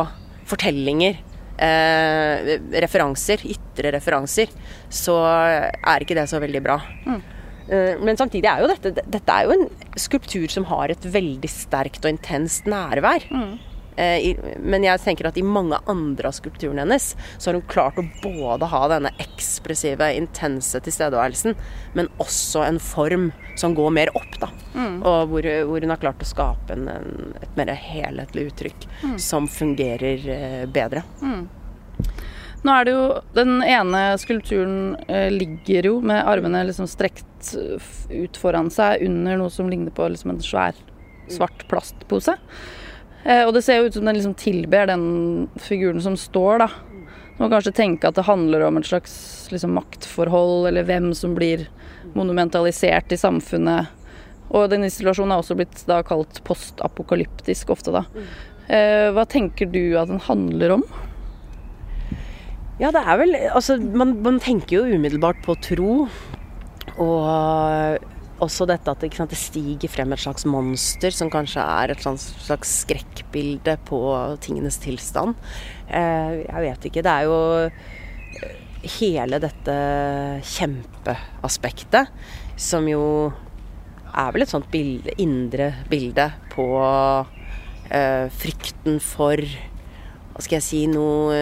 fortellinger 0.49 1.19
eh, 1.58 2.55
referanser, 2.84 3.43
ytre 3.55 3.93
referanser, 3.96 4.52
så 4.90 5.19
er 5.28 6.05
ikke 6.05 6.16
det 6.19 6.28
så 6.31 6.40
veldig 6.43 6.62
bra. 6.64 6.78
Mm. 7.06 7.20
Eh, 7.69 7.94
men 8.00 8.16
samtidig 8.16 8.49
er 8.49 8.62
jo 8.62 8.69
dette 8.70 8.94
Dette 9.05 9.34
er 9.34 9.44
jo 9.44 9.52
en 9.52 9.66
skulptur 10.00 10.49
som 10.52 10.64
har 10.70 10.93
et 10.94 11.08
veldig 11.19 11.50
sterkt 11.52 12.05
og 12.05 12.14
intenst 12.14 12.69
nærvær. 12.70 13.26
Mm. 13.28 13.58
Eh, 13.99 14.39
men 14.62 14.87
jeg 14.87 15.03
tenker 15.03 15.29
at 15.29 15.39
i 15.41 15.43
mange 15.43 15.79
andre 15.91 16.31
av 16.31 16.37
skulpturene 16.37 16.85
hennes 16.85 17.11
så 17.37 17.50
har 17.50 17.59
hun 17.59 17.67
klart 17.71 17.99
å 17.99 18.06
både 18.23 18.69
ha 18.71 18.83
denne 18.93 19.11
ekspressive, 19.23 20.12
intense 20.15 20.79
tilstedeværelsen, 20.87 21.59
men 21.99 22.11
også 22.23 22.62
en 22.69 22.79
form 22.83 23.31
som 23.59 23.75
går 23.75 23.91
mer 23.97 24.15
opp, 24.17 24.39
da. 24.39 24.53
Mm. 24.77 25.00
Og 25.03 25.33
hvor, 25.33 25.50
hvor, 25.71 25.83
hun 25.83 25.95
har 25.95 26.03
klart 26.03 26.23
å 26.23 26.29
skape 26.29 26.77
en, 26.77 26.89
en, 26.93 27.37
et 27.43 27.59
mer 27.59 27.75
helhetlig 27.75 28.49
uttrykk 28.53 28.89
mm. 29.03 29.17
som 29.23 29.49
fungerer 29.50 30.29
eh, 30.35 30.67
bedre. 30.71 31.03
Mm. 31.23 31.49
Nå 32.67 32.75
er 32.75 32.87
det 32.87 32.93
jo 32.94 33.03
Den 33.37 33.61
ene 33.62 34.01
skulpturen 34.19 34.97
eh, 35.06 35.29
ligger 35.31 35.91
jo 35.91 35.99
med 36.03 36.27
armene 36.27 36.65
liksom 36.67 36.89
strekt 36.91 37.53
ut 38.11 38.39
foran 38.39 38.70
seg 38.75 39.05
under 39.06 39.39
noe 39.39 39.51
som 39.55 39.70
ligner 39.70 39.94
på 39.94 40.08
liksom 40.11 40.34
en 40.34 40.43
svær 40.43 40.79
svart 41.31 41.67
plastpose. 41.70 42.34
Eh, 43.29 43.44
og 43.44 43.53
det 43.56 43.63
ser 43.65 43.81
jo 43.81 43.89
ut 43.89 43.99
som 43.99 44.08
den 44.08 44.17
liksom 44.17 44.37
tilber 44.41 44.89
den 44.89 45.49
figuren 45.61 46.01
som 46.01 46.17
står, 46.17 46.65
da. 46.65 46.69
Du 47.37 47.44
må 47.44 47.51
kanskje 47.53 47.77
tenke 47.77 48.08
at 48.08 48.17
det 48.17 48.27
handler 48.27 48.65
om 48.67 48.81
et 48.81 48.89
slags 48.89 49.13
liksom, 49.53 49.77
maktforhold, 49.77 50.70
eller 50.70 50.87
hvem 50.89 51.13
som 51.15 51.37
blir 51.37 51.69
monumentalisert 52.17 53.13
i 53.13 53.20
samfunnet. 53.20 53.93
Og 54.49 54.70
den 54.73 54.87
installasjonen 54.87 55.35
er 55.35 55.43
også 55.43 55.58
blitt 55.58 55.85
da 55.87 56.01
kalt 56.06 56.41
postapokalyptisk 56.49 57.75
ofte, 57.75 57.93
da. 57.94 58.06
Eh, 58.69 59.08
hva 59.13 59.29
tenker 59.29 59.69
du 59.69 59.99
at 60.01 60.11
den 60.11 60.25
handler 60.25 60.79
om? 60.79 60.89
Ja, 62.79 62.93
det 62.94 63.01
er 63.03 63.17
vel 63.19 63.32
Altså, 63.51 63.75
man, 63.77 64.19
man 64.23 64.39
tenker 64.41 64.79
jo 64.79 64.97
umiddelbart 64.97 65.41
på 65.44 65.56
tro. 65.65 65.94
Og 66.99 68.08
også 68.45 68.67
dette 68.69 68.93
at 68.93 69.05
sant, 69.17 69.33
det 69.33 69.39
stiger 69.39 69.91
frem 69.91 70.13
et 70.15 70.23
slags 70.23 70.47
monster 70.49 71.15
som 71.15 71.31
kanskje 71.33 71.63
er 71.63 71.93
et 71.93 72.03
slags 72.03 72.75
skrekkbilde 72.85 73.77
på 73.89 74.01
tingenes 74.45 74.79
tilstand. 74.83 75.37
Eh, 75.89 76.45
jeg 76.45 76.65
vet 76.67 76.89
ikke. 76.91 77.05
Det 77.05 77.15
er 77.15 77.27
jo 77.27 77.39
eh, 77.67 78.59
hele 78.99 79.41
dette 79.43 79.77
kjempeaspektet 80.55 82.13
som 82.59 82.87
jo 82.91 83.03
er 84.09 84.31
vel 84.35 84.45
et 84.45 84.51
sånt 84.51 84.71
bilde, 84.73 85.13
indre 85.21 85.73
bilde 85.91 86.31
på 86.55 86.69
eh, 87.91 88.27
frykten 88.41 89.03
for 89.05 89.43
Hva 90.39 90.45
skal 90.45 90.61
jeg 90.61 90.65
si 90.65 90.81
noe 90.87 91.35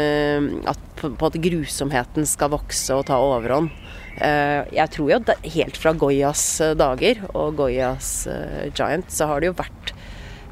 At 0.68 0.80
på, 0.96 1.10
på 1.12 1.28
at 1.28 1.38
grusomheten 1.44 2.26
skal 2.28 2.52
vokse 2.54 2.96
og 2.96 3.06
ta 3.10 3.18
overhånd. 3.20 3.68
Eh, 4.16 4.62
jeg 4.72 4.92
tror 4.94 5.10
jo 5.12 5.18
helt 5.52 5.76
fra 5.76 5.92
Goyas 5.92 6.44
eh, 6.64 6.72
dager 6.78 7.20
og 7.34 7.58
Goyas 7.58 8.10
eh, 8.32 8.68
Giant, 8.72 9.10
så 9.12 9.28
har 9.28 9.42
det 9.42 9.50
jo 9.50 9.58
vært 9.58 9.92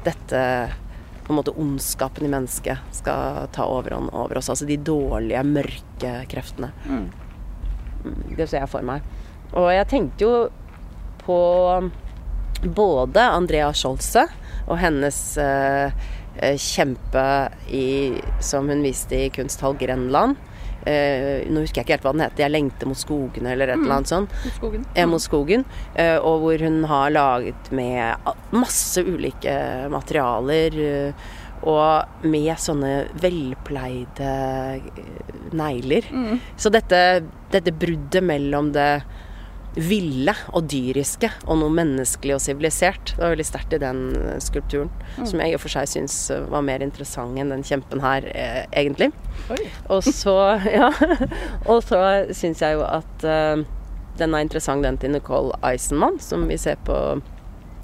dette 0.05 0.41
på 1.25 1.33
en 1.33 1.39
måte 1.39 1.55
ondskapen 1.57 2.27
i 2.27 2.29
mennesket 2.29 2.93
skal 2.93 3.47
ta 3.55 3.65
overhånd 3.65 4.11
over 4.13 4.37
oss. 4.37 4.51
Altså 4.53 4.67
de 4.69 4.77
dårlige, 4.77 5.41
mørke 5.49 6.11
kreftene. 6.29 6.69
Mm. 6.85 7.07
mm. 8.03 8.19
Det 8.37 8.45
ser 8.45 8.61
jeg 8.61 8.69
for 8.69 8.85
meg. 8.85 9.05
Og 9.57 9.71
jeg 9.73 9.89
tenkte 9.89 10.27
jo 10.27 10.33
på 11.25 11.39
både 12.61 13.23
Andrea 13.33 13.71
Scholze 13.73 14.27
og 14.67 14.77
hennes 14.77 15.17
eh, 15.41 16.05
kjempe 16.61 17.25
i, 17.73 17.87
som 18.43 18.69
hun 18.69 18.85
viste 18.85 19.25
i 19.25 19.31
Kunsthall 19.33 19.77
Grenland 19.81 20.37
eh, 20.85 21.45
Nå 21.49 21.61
husker 21.63 21.81
jeg 21.81 21.85
ikke 21.85 21.95
helt 21.97 22.03
hva 22.07 22.11
den 22.13 22.21
heter. 22.25 22.43
'Jeg 22.43 22.51
lengter 22.51 22.87
mot 22.87 22.97
skogene' 22.97 23.51
eller 23.51 23.67
et 23.73 23.79
eller 23.79 23.95
annet 23.95 24.07
sånt. 24.11 24.29
Skogen. 24.57 24.85
Eh, 24.95 25.05
mot 25.05 25.21
skogen. 25.21 25.65
eh, 25.95 26.17
Og 26.17 26.41
hvor 26.41 26.59
hun 26.59 26.83
har 26.83 27.09
laget 27.11 27.71
med 27.71 28.15
masse 28.51 28.97
ulike 29.03 29.89
materialer. 29.89 30.79
eh, 31.09 31.13
Og 31.65 32.05
med 32.23 32.55
sånne 32.57 33.07
velpleide 33.21 34.21
eh, 34.21 34.81
negler. 35.53 36.03
Mm. 36.11 36.39
Så 36.57 36.69
dette, 36.69 37.23
dette 37.51 37.71
bruddet 37.71 38.21
mellom 38.23 38.71
det 38.75 39.03
ville 39.75 40.33
og 40.55 40.69
dyriske 40.71 41.29
og 41.45 41.59
noe 41.59 41.73
menneskelig 41.73 42.37
og 42.37 42.43
sivilisert. 42.43 43.13
Det 43.15 43.23
var 43.23 43.33
veldig 43.35 43.47
sterkt 43.47 43.75
i 43.75 43.81
den 43.81 44.03
skulpturen, 44.43 44.65
skulpturen. 44.65 44.89
Som 45.27 45.41
jeg 45.41 45.53
i 45.53 45.55
og 45.57 45.63
for 45.63 45.73
seg 45.73 45.89
syns 45.89 46.15
eh, 46.33 46.43
var 46.51 46.65
mer 46.65 46.83
interessant 46.85 47.39
enn 47.39 47.53
den 47.53 47.63
kjempen 47.65 48.03
her, 48.03 48.25
eh, 48.33 48.63
egentlig. 48.75 49.11
Oi. 49.53 49.61
Og 49.91 50.03
så, 50.03 50.35
ja. 50.77 50.91
Og 51.67 51.83
så 51.85 52.01
syns 52.35 52.63
jeg 52.63 52.77
jo 52.77 52.85
at 52.87 53.27
eh, 53.27 53.63
den 54.19 54.35
er 54.35 54.45
interessant, 54.45 54.85
den 54.85 54.99
til 55.01 55.15
Nicole 55.15 55.55
Eisenmann, 55.65 56.19
som 56.23 56.47
vi 56.49 56.57
ser 56.61 56.79
på 56.87 56.97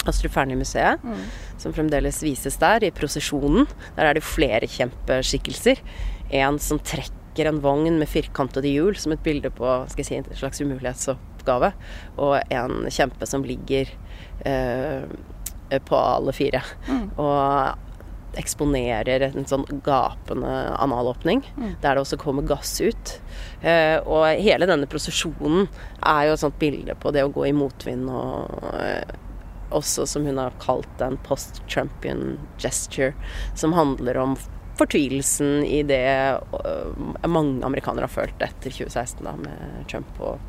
Astrup 0.08 0.34
Fearnley-museet. 0.34 1.04
Mm. 1.04 1.26
Som 1.62 1.76
fremdeles 1.78 2.22
vises 2.24 2.58
der, 2.62 2.84
i 2.88 2.94
prosesjonen. 2.96 3.68
Der 3.98 4.08
er 4.08 4.16
det 4.16 4.24
jo 4.24 4.32
flere 4.32 4.70
kjempeskikkelser. 4.70 5.82
En 6.32 6.58
som 6.64 6.80
trekker 6.80 7.48
en 7.48 7.62
vogn 7.64 8.00
med 8.00 8.10
firkantede 8.10 8.72
hjul, 8.72 8.96
som 9.00 9.14
et 9.14 9.22
bilde 9.24 9.52
på 9.54 9.68
skal 9.92 10.02
jeg 10.02 10.08
si, 10.08 10.18
en 10.20 10.40
slags 10.40 10.64
umulighetsoppgave. 10.64 11.20
Og 11.20 11.31
en 12.50 12.86
kjempe 12.90 13.26
som 13.30 13.44
ligger 13.44 13.90
eh, 14.46 15.04
på 15.86 15.96
alle 15.96 16.34
fire. 16.36 16.62
Mm. 16.90 17.06
Og 17.18 17.88
eksponerer 18.40 19.26
en 19.28 19.46
sånn 19.48 19.66
gapende 19.84 20.52
analåpning, 20.80 21.42
Mm. 21.58 21.76
der 21.82 21.96
det 21.96 22.02
også 22.06 22.18
kommer 22.18 22.48
gass 22.48 22.80
ut. 22.82 23.20
Eh, 23.62 23.98
og 24.06 24.26
hele 24.40 24.66
denne 24.66 24.88
prosesjonen 24.88 25.68
er 26.02 26.28
jo 26.28 26.34
et 26.34 26.40
sånt 26.40 26.60
bilde 26.60 26.96
på 26.96 27.12
det 27.12 27.24
å 27.26 27.34
gå 27.34 27.48
i 27.50 27.52
motvind 27.52 28.10
og 28.10 28.64
eh, 28.80 29.04
også 29.72 30.06
som 30.08 30.26
hun 30.26 30.38
har 30.38 30.52
kalt 30.60 30.88
den 31.00 31.14
en 31.14 31.24
post-Trumpian 31.28 32.38
gesture, 32.58 33.14
som 33.56 33.74
handler 33.74 34.18
om 34.18 34.38
fortvilelsen 34.80 35.66
i 35.68 35.84
det 35.84 36.40
øh, 36.56 37.28
mange 37.28 37.64
amerikanere 37.66 38.08
har 38.08 38.12
følt 38.12 38.42
etter 38.42 38.72
2016 38.72 39.24
da, 39.28 39.36
med 39.36 39.88
Trump 39.92 40.20
og 40.20 40.40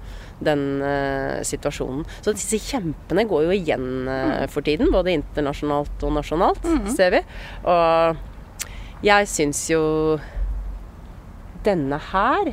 den 0.45 0.83
øh, 0.83 1.41
situasjonen. 1.47 2.05
Så 2.25 2.35
disse 2.37 2.61
kjempene 2.63 3.27
går 3.31 3.47
jo 3.47 3.55
igjen 3.57 3.89
øh, 4.11 4.45
for 4.53 4.65
tiden, 4.67 4.93
både 4.95 5.15
internasjonalt 5.19 6.05
og 6.07 6.17
nasjonalt, 6.19 6.69
ser 6.97 7.17
vi. 7.17 7.23
Og 7.69 9.07
jeg 9.07 9.31
syns 9.31 9.65
jo 9.73 9.83
denne 11.67 11.99
her 12.11 12.53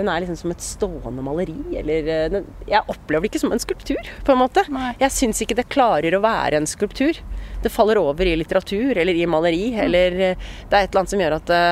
den 0.00 0.08
er 0.08 0.22
liksom 0.22 0.38
som 0.38 0.52
et 0.54 0.64
stående 0.64 1.22
maleri. 1.24 1.58
Eller 1.76 2.06
øh, 2.08 2.26
den, 2.32 2.48
Jeg 2.68 2.86
opplever 2.88 3.26
det 3.26 3.32
ikke 3.32 3.42
som 3.42 3.52
en 3.52 3.62
skulptur, 3.62 4.10
på 4.24 4.32
en 4.32 4.40
måte. 4.40 4.64
Nei. 4.72 4.92
Jeg 5.02 5.14
syns 5.16 5.42
ikke 5.42 5.58
det 5.58 5.68
klarer 5.72 6.14
å 6.16 6.22
være 6.24 6.60
en 6.60 6.68
skulptur. 6.70 7.18
Det 7.60 7.72
faller 7.72 8.00
over 8.00 8.28
i 8.28 8.36
litteratur 8.38 8.96
eller 8.96 9.18
i 9.18 9.26
maleri. 9.28 9.74
Eller 9.84 10.16
eh, 10.30 10.50
det 10.70 10.78
er 10.78 10.86
et 10.86 10.92
eller 10.92 11.02
annet 11.02 11.14
som 11.14 11.24
gjør 11.24 11.38
at 11.40 11.50
det, 11.50 11.64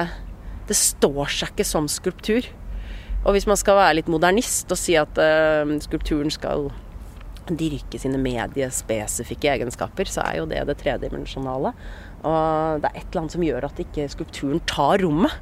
det 0.69 0.79
står 0.83 1.37
seg 1.39 1.55
ikke 1.55 1.69
som 1.69 1.89
skulptur. 1.91 2.51
Og 3.27 3.35
hvis 3.35 3.49
man 3.51 3.59
skal 3.59 3.79
være 3.79 3.97
litt 3.99 4.11
modernist 4.11 4.71
og 4.73 4.79
si 4.79 4.95
at 4.99 5.19
uh, 5.19 5.73
skulpturen 5.83 6.31
skal 6.33 6.69
dyrke 7.49 7.99
sine 8.01 8.21
mediespesifikke 8.21 9.51
egenskaper, 9.55 10.09
så 10.11 10.25
er 10.27 10.41
jo 10.41 10.47
det 10.51 10.67
det 10.69 10.77
tredimensjonale. 10.83 11.73
Og 12.29 12.83
det 12.83 12.91
er 12.91 12.99
et 12.99 13.07
eller 13.09 13.23
annet 13.23 13.37
som 13.37 13.45
gjør 13.47 13.67
at 13.71 13.83
ikke 13.83 14.09
skulpturen 14.13 14.63
tar 14.69 15.01
rommet. 15.01 15.35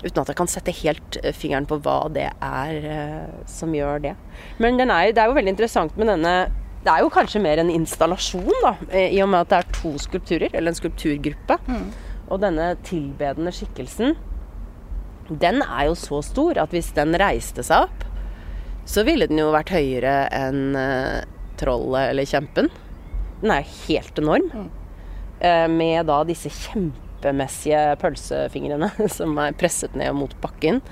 Uten 0.00 0.22
at 0.22 0.30
jeg 0.32 0.38
kan 0.38 0.48
sette 0.48 0.72
helt 0.80 1.18
eh, 1.20 1.34
fingeren 1.36 1.66
på 1.68 1.76
hva 1.84 1.98
det 2.12 2.30
er 2.32 2.78
uh, 2.86 3.44
som 3.50 3.74
gjør 3.76 4.02
det. 4.08 4.14
Men 4.58 4.80
den 4.80 4.92
er, 4.92 5.12
det 5.12 5.22
er 5.22 5.30
jo 5.30 5.36
veldig 5.36 5.54
interessant 5.54 5.98
med 6.00 6.08
denne 6.08 6.34
Det 6.80 6.88
er 6.88 7.02
jo 7.04 7.10
kanskje 7.12 7.42
mer 7.44 7.60
en 7.60 7.68
installasjon, 7.68 8.54
da, 8.64 8.70
i 8.96 9.18
og 9.20 9.28
med 9.28 9.42
at 9.44 9.50
det 9.50 9.58
er 9.58 9.74
to 9.76 9.90
skulpturer, 10.00 10.48
eller 10.54 10.72
en 10.72 10.78
skulpturgruppe. 10.78 11.58
Og 12.30 12.40
denne 12.40 12.70
tilbedende 12.86 13.52
skikkelsen, 13.52 14.14
den 15.30 15.62
er 15.62 15.86
jo 15.88 15.96
så 15.98 16.20
stor 16.26 16.58
at 16.58 16.72
hvis 16.74 16.90
den 16.96 17.14
reiste 17.20 17.62
seg 17.66 17.86
opp, 17.86 18.06
så 18.90 19.04
ville 19.06 19.28
den 19.30 19.38
jo 19.38 19.52
vært 19.54 19.70
høyere 19.74 20.24
enn 20.34 20.74
eh, 20.78 21.20
trollet 21.60 22.10
eller 22.10 22.26
kjempen. 22.26 22.70
Den 23.40 23.54
er 23.54 23.62
jo 23.62 23.76
helt 23.86 24.18
enorm. 24.18 24.50
Eh, 25.40 25.66
med 25.70 26.08
da 26.10 26.18
disse 26.28 26.50
kjempemessige 26.52 27.94
pølsefingrene 28.02 28.90
som 29.18 29.38
er 29.40 29.56
presset 29.60 29.94
ned 29.98 30.16
mot 30.18 30.34
bakken. 30.42 30.82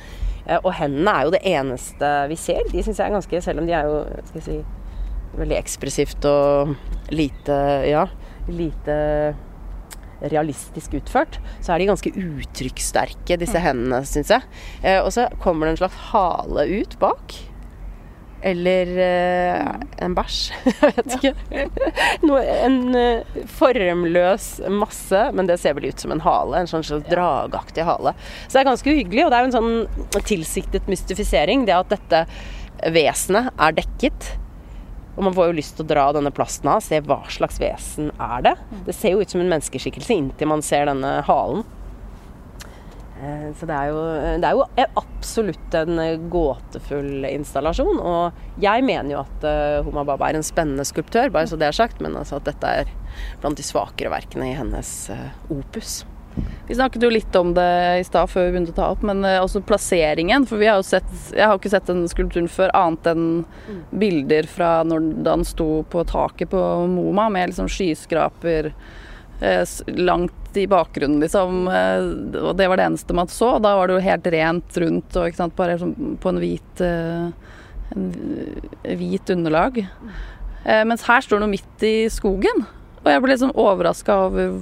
Eh, 0.46 0.60
og 0.60 0.72
hendene 0.78 1.14
er 1.16 1.26
jo 1.26 1.34
det 1.34 1.42
eneste 1.50 2.12
vi 2.30 2.38
ser. 2.40 2.62
De 2.70 2.84
syns 2.84 3.00
jeg 3.00 3.08
er 3.08 3.16
ganske 3.18 3.42
Selv 3.44 3.62
om 3.62 3.68
de 3.68 3.76
er 3.76 3.90
jo 3.90 4.04
skal 4.30 4.40
jeg 4.40 4.46
si, 4.46 4.58
veldig 5.38 5.58
ekspressivt 5.58 6.30
og 6.30 6.74
lite 7.12 7.58
Ja, 7.88 8.06
lite 8.48 8.96
realistisk 10.20 10.96
utført, 10.98 11.38
så 11.60 11.74
er 11.74 11.82
de 11.82 11.90
ganske 11.90 12.12
uttrykkssterke, 12.12 13.38
disse 13.40 13.62
hendene, 13.62 14.02
syns 14.08 14.32
jeg. 14.34 14.48
Eh, 14.82 14.98
og 15.02 15.12
så 15.14 15.28
kommer 15.42 15.66
det 15.66 15.76
en 15.76 15.84
slags 15.84 16.02
hale 16.10 16.66
ut 16.80 16.98
bak. 17.02 17.36
Eller 18.48 18.90
eh, 19.02 19.70
en 20.04 20.14
bæsj. 20.14 20.40
Jeg 20.82 20.94
vet 20.94 21.14
ikke. 21.16 21.64
Noe, 22.22 22.42
en 22.68 22.78
eh, 22.94 23.38
formløs 23.50 24.46
masse, 24.70 25.24
men 25.34 25.50
det 25.50 25.58
ser 25.58 25.74
vel 25.78 25.88
ut 25.90 26.04
som 26.04 26.14
en 26.14 26.22
hale. 26.22 26.60
En 26.60 26.70
sånn 26.70 26.86
slags 26.86 27.08
dragaktig 27.10 27.86
hale. 27.88 28.14
Så 28.46 28.54
det 28.54 28.62
er 28.62 28.70
ganske 28.70 28.94
uhyggelig, 28.94 29.24
og 29.26 29.32
det 29.32 29.40
er 29.40 29.46
jo 29.46 29.50
en 29.50 29.58
sånn 29.58 30.22
tilsiktet 30.28 30.90
mystifisering. 30.90 31.66
Det 31.66 31.74
at 31.78 31.96
dette 31.96 32.24
vesenet 32.94 33.50
er 33.58 33.74
dekket. 33.80 34.30
Og 35.18 35.24
man 35.26 35.34
får 35.34 35.50
jo 35.50 35.56
lyst 35.58 35.74
til 35.74 35.82
å 35.82 35.90
dra 35.90 36.04
denne 36.14 36.30
plasten 36.30 36.70
av, 36.70 36.78
se 36.86 37.00
hva 37.02 37.24
slags 37.34 37.58
vesen 37.58 38.12
er 38.22 38.44
det. 38.46 38.54
Det 38.86 38.94
ser 38.94 39.16
jo 39.16 39.24
ut 39.24 39.32
som 39.34 39.42
en 39.42 39.50
menneskeskikkelse 39.50 40.14
inntil 40.14 40.48
man 40.52 40.62
ser 40.62 40.86
denne 40.86 41.16
halen. 41.26 41.64
Eh, 43.18 43.48
Så 43.58 43.66
det 43.66 43.74
er, 43.74 43.88
jo, 43.90 44.02
det 44.38 44.46
er 44.46 44.54
jo 44.54 45.00
absolutt 45.00 45.74
en 45.74 45.98
gåtefull 46.30 47.26
installasjon. 47.32 47.98
Og 47.98 48.62
jeg 48.62 48.84
mener 48.86 49.16
jo 49.16 49.22
at 49.24 49.46
uh, 49.48 49.80
Homa 49.88 50.04
Baba 50.06 50.30
er 50.30 50.38
en 50.38 50.46
spennende 50.46 50.86
skulptør, 50.86 51.32
bare 51.34 51.50
så 51.50 51.58
det 51.58 51.66
er 51.66 51.74
sagt. 51.80 51.98
Men 52.04 52.14
altså 52.20 52.38
at 52.38 52.46
dette 52.46 52.74
er 52.84 52.92
blant 53.42 53.58
de 53.58 53.66
svakere 53.66 54.12
verkene 54.14 54.52
i 54.52 54.56
hennes 54.58 54.92
eh, 55.10 55.26
opus. 55.50 56.04
Vi 56.68 56.74
snakket 56.76 57.02
jo 57.02 57.08
litt 57.10 57.36
om 57.40 57.54
det 57.56 57.68
i 58.00 58.04
stad 58.04 58.28
før 58.28 58.44
vi 58.46 58.52
begynte 58.52 58.74
å 58.74 58.76
ta 58.76 58.88
opp, 58.92 59.02
men 59.08 59.24
eh, 59.24 59.38
også 59.40 59.62
plasseringen. 59.64 60.44
For 60.48 60.60
vi 60.60 60.68
har 60.68 60.76
jo 60.80 60.84
sett 60.84 61.08
Jeg 61.32 61.44
har 61.46 61.54
jo 61.54 61.60
ikke 61.62 61.72
sett 61.72 61.88
den 61.88 62.04
skulpturen 62.12 62.48
før, 62.52 62.72
annet 62.76 63.08
enn 63.08 63.26
bilder 63.96 64.48
fra 64.50 64.82
når 64.84 65.06
da 65.24 65.32
den 65.38 65.46
sto 65.48 65.82
på 65.88 66.04
taket 66.08 66.50
på 66.52 66.60
Moma 66.92 67.28
med 67.32 67.48
liksom 67.52 67.70
skyskraper 67.72 68.72
eh, 69.40 69.64
langt 69.96 70.56
i 70.58 70.66
bakgrunnen, 70.68 71.20
liksom. 71.24 71.68
eh, 71.72 72.42
Og 72.42 72.52
det 72.58 72.68
var 72.68 72.80
det 72.80 72.88
eneste 72.90 73.16
man 73.16 73.28
så. 73.32 73.54
Da 73.62 73.76
var 73.78 73.88
det 73.88 73.96
jo 73.98 74.06
helt 74.08 74.26
rent 74.36 74.80
rundt 74.84 75.16
og 75.20 75.36
sant, 75.40 75.56
bare 75.56 75.78
på 75.80 76.32
en 76.34 76.42
hvit 76.42 76.84
eh, 76.84 77.30
en 77.96 78.08
hvit 79.00 79.30
underlag. 79.32 79.78
Eh, 80.64 80.84
Mens 80.84 81.06
her 81.08 81.24
står 81.24 81.40
den 81.40 81.54
midt 81.56 81.84
i 81.88 81.96
skogen. 82.12 82.66
Og 83.00 83.08
jeg 83.08 83.22
ble 83.24 83.32
litt 83.32 83.40
sånn 83.40 83.56
overraska 83.56 84.16
over 84.26 84.58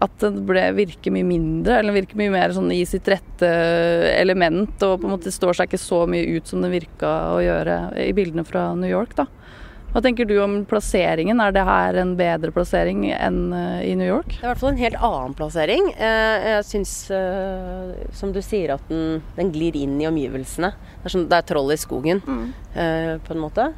at 0.00 0.14
det 0.22 0.32
ble, 0.48 0.64
virker 0.76 1.14
mye 1.14 1.26
mindre, 1.26 1.78
eller 1.80 1.96
virker 1.96 2.18
mye 2.20 2.32
mer 2.32 2.54
sånn 2.56 2.72
i 2.74 2.82
sitt 2.88 3.08
rette 3.10 3.50
element, 4.16 4.74
og 4.86 5.02
på 5.02 5.08
en 5.08 5.14
måte 5.16 5.34
står 5.34 5.58
seg 5.58 5.70
ikke 5.70 5.82
så 5.82 6.04
mye 6.10 6.38
ut 6.38 6.48
som 6.48 6.64
det 6.64 6.72
virka 6.72 7.12
å 7.34 7.42
gjøre 7.44 7.78
i 8.02 8.12
bildene 8.16 8.46
fra 8.48 8.70
New 8.78 8.90
York, 8.90 9.16
da. 9.18 9.28
Hva 9.92 10.00
tenker 10.00 10.24
du 10.24 10.38
om 10.40 10.62
plasseringen? 10.64 11.40
Er 11.44 11.52
det 11.52 11.66
her 11.68 11.98
en 12.00 12.14
bedre 12.16 12.48
plassering 12.54 13.04
enn 13.12 13.40
eh, 13.52 13.90
i 13.90 13.96
New 14.00 14.08
York? 14.08 14.38
Det 14.38 14.40
er 14.40 14.46
i 14.46 14.50
hvert 14.54 14.62
fall 14.62 14.70
en 14.70 14.80
helt 14.80 15.02
annen 15.04 15.34
plassering. 15.36 15.90
Eh, 15.92 16.46
Jeg 16.46 16.64
syns, 16.64 16.94
eh, 17.12 17.92
som 18.16 18.32
du 18.32 18.40
sier, 18.40 18.72
at 18.72 18.86
den, 18.88 19.20
den 19.36 19.52
glir 19.52 19.76
inn 19.76 19.98
i 20.00 20.08
omgivelsene. 20.08 20.72
Det 20.72 21.10
er, 21.10 21.12
sånn, 21.12 21.26
det 21.28 21.36
er 21.36 21.48
troll 21.50 21.74
i 21.74 21.80
skogen, 21.80 22.22
mm. 22.24 22.46
på 23.26 23.34
en 23.34 23.42
måte. 23.42 23.68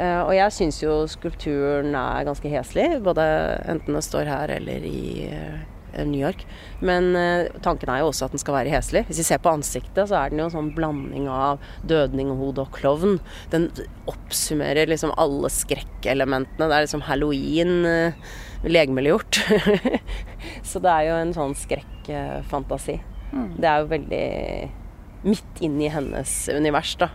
Eh, 0.00 0.22
Og 0.22 0.32
jeg 0.36 0.54
syns 0.56 0.80
jo 0.82 1.02
skulpturen 1.10 1.92
er 1.98 2.24
ganske 2.28 2.48
heslig, 2.48 2.88
både 3.04 3.26
enten 3.68 3.98
den 3.98 4.04
står 4.04 4.30
her 4.30 4.52
eller 4.54 4.86
i 4.88 5.28
eh, 5.28 6.04
New 6.08 6.20
York. 6.20 6.46
Men 6.80 7.10
eh, 7.18 7.50
tanken 7.64 7.92
er 7.92 8.00
jo 8.00 8.08
også 8.08 8.26
at 8.26 8.36
den 8.36 8.40
skal 8.40 8.56
være 8.56 8.72
heslig. 8.72 9.04
Hvis 9.08 9.20
vi 9.20 9.26
ser 9.28 9.42
på 9.44 9.52
ansiktet, 9.52 10.06
så 10.08 10.16
er 10.22 10.32
den 10.32 10.40
jo 10.40 10.48
en 10.48 10.54
sånn 10.54 10.72
blanding 10.76 11.28
av 11.28 11.60
dødninghode 11.84 12.64
og 12.64 12.72
klovn. 12.78 13.18
Den 13.52 13.68
oppsummerer 14.08 14.88
liksom 14.88 15.12
alle 15.20 15.52
skrekkelementene. 15.52 16.70
Det 16.70 16.78
er 16.78 16.86
liksom 16.86 17.04
halloween 17.10 17.82
legemiddelgjort. 18.64 19.42
så 20.70 20.80
det 20.80 20.92
er 20.96 21.08
jo 21.10 21.18
en 21.20 21.36
sånn 21.36 21.56
skrekkfantasi. 21.58 23.00
Det 23.32 23.68
er 23.68 23.80
jo 23.82 23.92
veldig 23.92 24.24
midt 25.22 25.60
inn 25.64 25.78
i 25.80 25.90
hennes 25.92 26.32
univers, 26.52 26.96
da. 27.00 27.12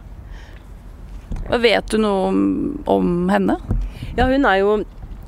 Hva 1.48 1.62
Vet 1.64 1.92
du 1.94 2.00
noe 2.04 2.28
om, 2.30 2.40
om 2.92 3.12
henne? 3.32 3.58
Ja, 4.18 4.28
hun 4.28 4.48
er 4.48 4.62
jo 4.62 4.78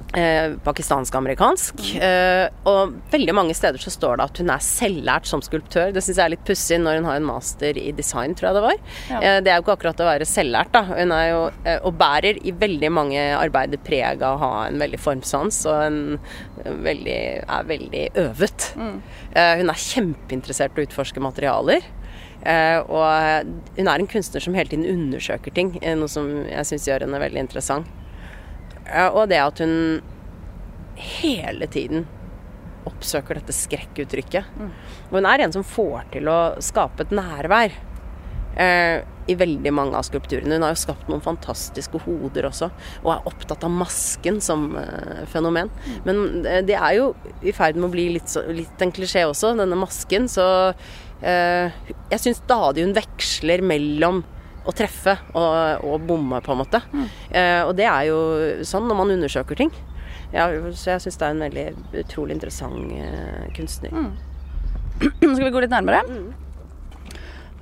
Eh, 0.10 0.56
pakistansk-amerikansk. 0.66 1.82
Eh, 2.02 2.48
og 2.66 2.96
veldig 3.12 3.34
mange 3.38 3.54
steder 3.54 3.78
så 3.78 3.92
står 3.94 4.18
det 4.18 4.26
at 4.26 4.40
hun 4.42 4.50
er 4.50 4.64
selvlært 4.66 5.30
som 5.30 5.44
skulptør. 5.46 5.92
Det 5.94 6.02
syns 6.02 6.18
jeg 6.18 6.24
er 6.24 6.34
litt 6.34 6.48
pussig 6.48 6.80
når 6.82 6.98
hun 6.98 7.10
har 7.12 7.20
en 7.20 7.28
master 7.28 7.78
i 7.78 7.92
design, 7.94 8.34
tror 8.34 8.50
jeg 8.50 8.58
det 8.58 8.64
var. 8.64 8.80
Ja. 9.12 9.20
Eh, 9.20 9.38
det 9.46 9.52
er 9.54 9.60
jo 9.60 9.66
ikke 9.68 9.76
akkurat 9.78 10.02
å 10.02 10.10
være 10.10 10.26
selvlært, 10.30 10.74
da. 10.74 10.82
Hun 10.90 11.14
er 11.14 11.28
jo, 11.30 11.44
eh, 11.62 11.78
og 11.86 11.94
bærer 12.02 12.42
i 12.42 12.56
veldig 12.58 12.90
mange 12.96 13.28
arbeider 13.38 13.84
preg 13.86 14.26
av 14.26 14.40
å 14.40 14.42
ha 14.42 14.52
en 14.66 14.82
veldig 14.82 15.02
formsans 15.04 15.62
og 15.70 15.78
en 15.86 16.02
veldig, 16.66 17.22
er 17.46 17.70
veldig 17.70 18.04
øvet. 18.26 18.72
Eh, 18.80 19.54
hun 19.62 19.70
er 19.70 19.86
kjempeinteressert 19.86 20.74
i 20.74 20.82
å 20.82 20.90
utforske 20.90 21.22
materialer. 21.22 21.86
Eh, 22.48 22.80
og 22.88 23.50
hun 23.76 23.90
er 23.90 24.00
en 24.00 24.08
kunstner 24.08 24.44
som 24.44 24.56
hele 24.56 24.72
tiden 24.72 24.88
undersøker 24.88 25.54
ting, 25.56 25.74
eh, 25.82 25.98
noe 26.00 26.12
som 26.12 26.30
jeg 26.48 26.70
syns 26.70 26.88
gjør 26.88 27.06
henne 27.06 27.20
veldig 27.20 27.44
interessant. 27.44 27.90
Eh, 28.86 29.10
og 29.10 29.28
det 29.30 29.42
at 29.44 29.60
hun 29.60 30.02
hele 31.00 31.68
tiden 31.72 32.08
oppsøker 32.90 33.40
dette 33.40 33.56
skrekkuttrykket. 33.56 34.58
Og 35.10 35.20
hun 35.20 35.28
er 35.28 35.44
en 35.44 35.54
som 35.56 35.68
får 35.68 36.10
til 36.16 36.30
å 36.32 36.40
skape 36.64 37.06
et 37.06 37.16
nærvær 37.16 37.76
eh, 38.60 39.06
i 39.30 39.36
veldig 39.38 39.74
mange 39.76 39.98
av 39.98 40.08
skulpturene. 40.08 40.58
Hun 40.58 40.66
har 40.66 40.74
jo 40.74 40.82
skapt 40.82 41.10
noen 41.12 41.24
fantastiske 41.24 42.02
hoder 42.06 42.50
også, 42.50 42.72
og 43.04 43.12
er 43.14 43.30
opptatt 43.30 43.66
av 43.68 43.74
masken 43.74 44.40
som 44.44 44.72
eh, 44.80 45.26
fenomen. 45.30 45.72
Men 46.08 46.24
eh, 46.46 46.64
det 46.66 46.78
er 46.80 46.98
jo 46.98 47.12
i 47.44 47.54
ferd 47.56 47.80
med 47.80 47.90
å 47.90 47.94
bli 47.94 48.10
litt, 48.18 48.32
så, 48.32 48.46
litt 48.48 48.84
en 48.84 48.96
klisjé 48.96 49.28
også, 49.30 49.54
denne 49.60 49.80
masken. 49.80 50.28
Så 50.32 50.48
jeg 51.20 52.22
syns 52.24 52.40
stadig 52.40 52.86
hun 52.86 52.94
veksler 52.96 53.64
mellom 53.66 54.22
å 54.64 54.74
treffe 54.76 55.18
og, 55.34 55.84
og 55.88 56.06
bomme, 56.08 56.40
på 56.46 56.54
en 56.54 56.60
måte. 56.62 56.80
Mm. 56.94 57.08
og 57.68 57.72
det 57.76 57.88
er 57.90 58.06
jo 58.08 58.20
sånn 58.68 58.88
når 58.88 59.00
man 59.02 59.14
undersøker 59.18 59.60
ting. 59.60 59.74
Ja, 60.34 60.46
så 60.78 60.94
jeg 60.94 61.04
syns 61.06 61.18
det 61.18 61.26
er 61.26 61.34
en 61.34 61.46
veldig 61.48 61.66
utrolig 62.04 62.36
interessant 62.38 62.94
eh, 62.94 63.48
kunstner. 63.56 63.96
Nå 65.24 65.32
skal 65.34 65.48
vi 65.48 65.54
gå 65.56 65.64
litt 65.64 65.74
nærmere. 65.74 66.04
Mm. 66.06 66.28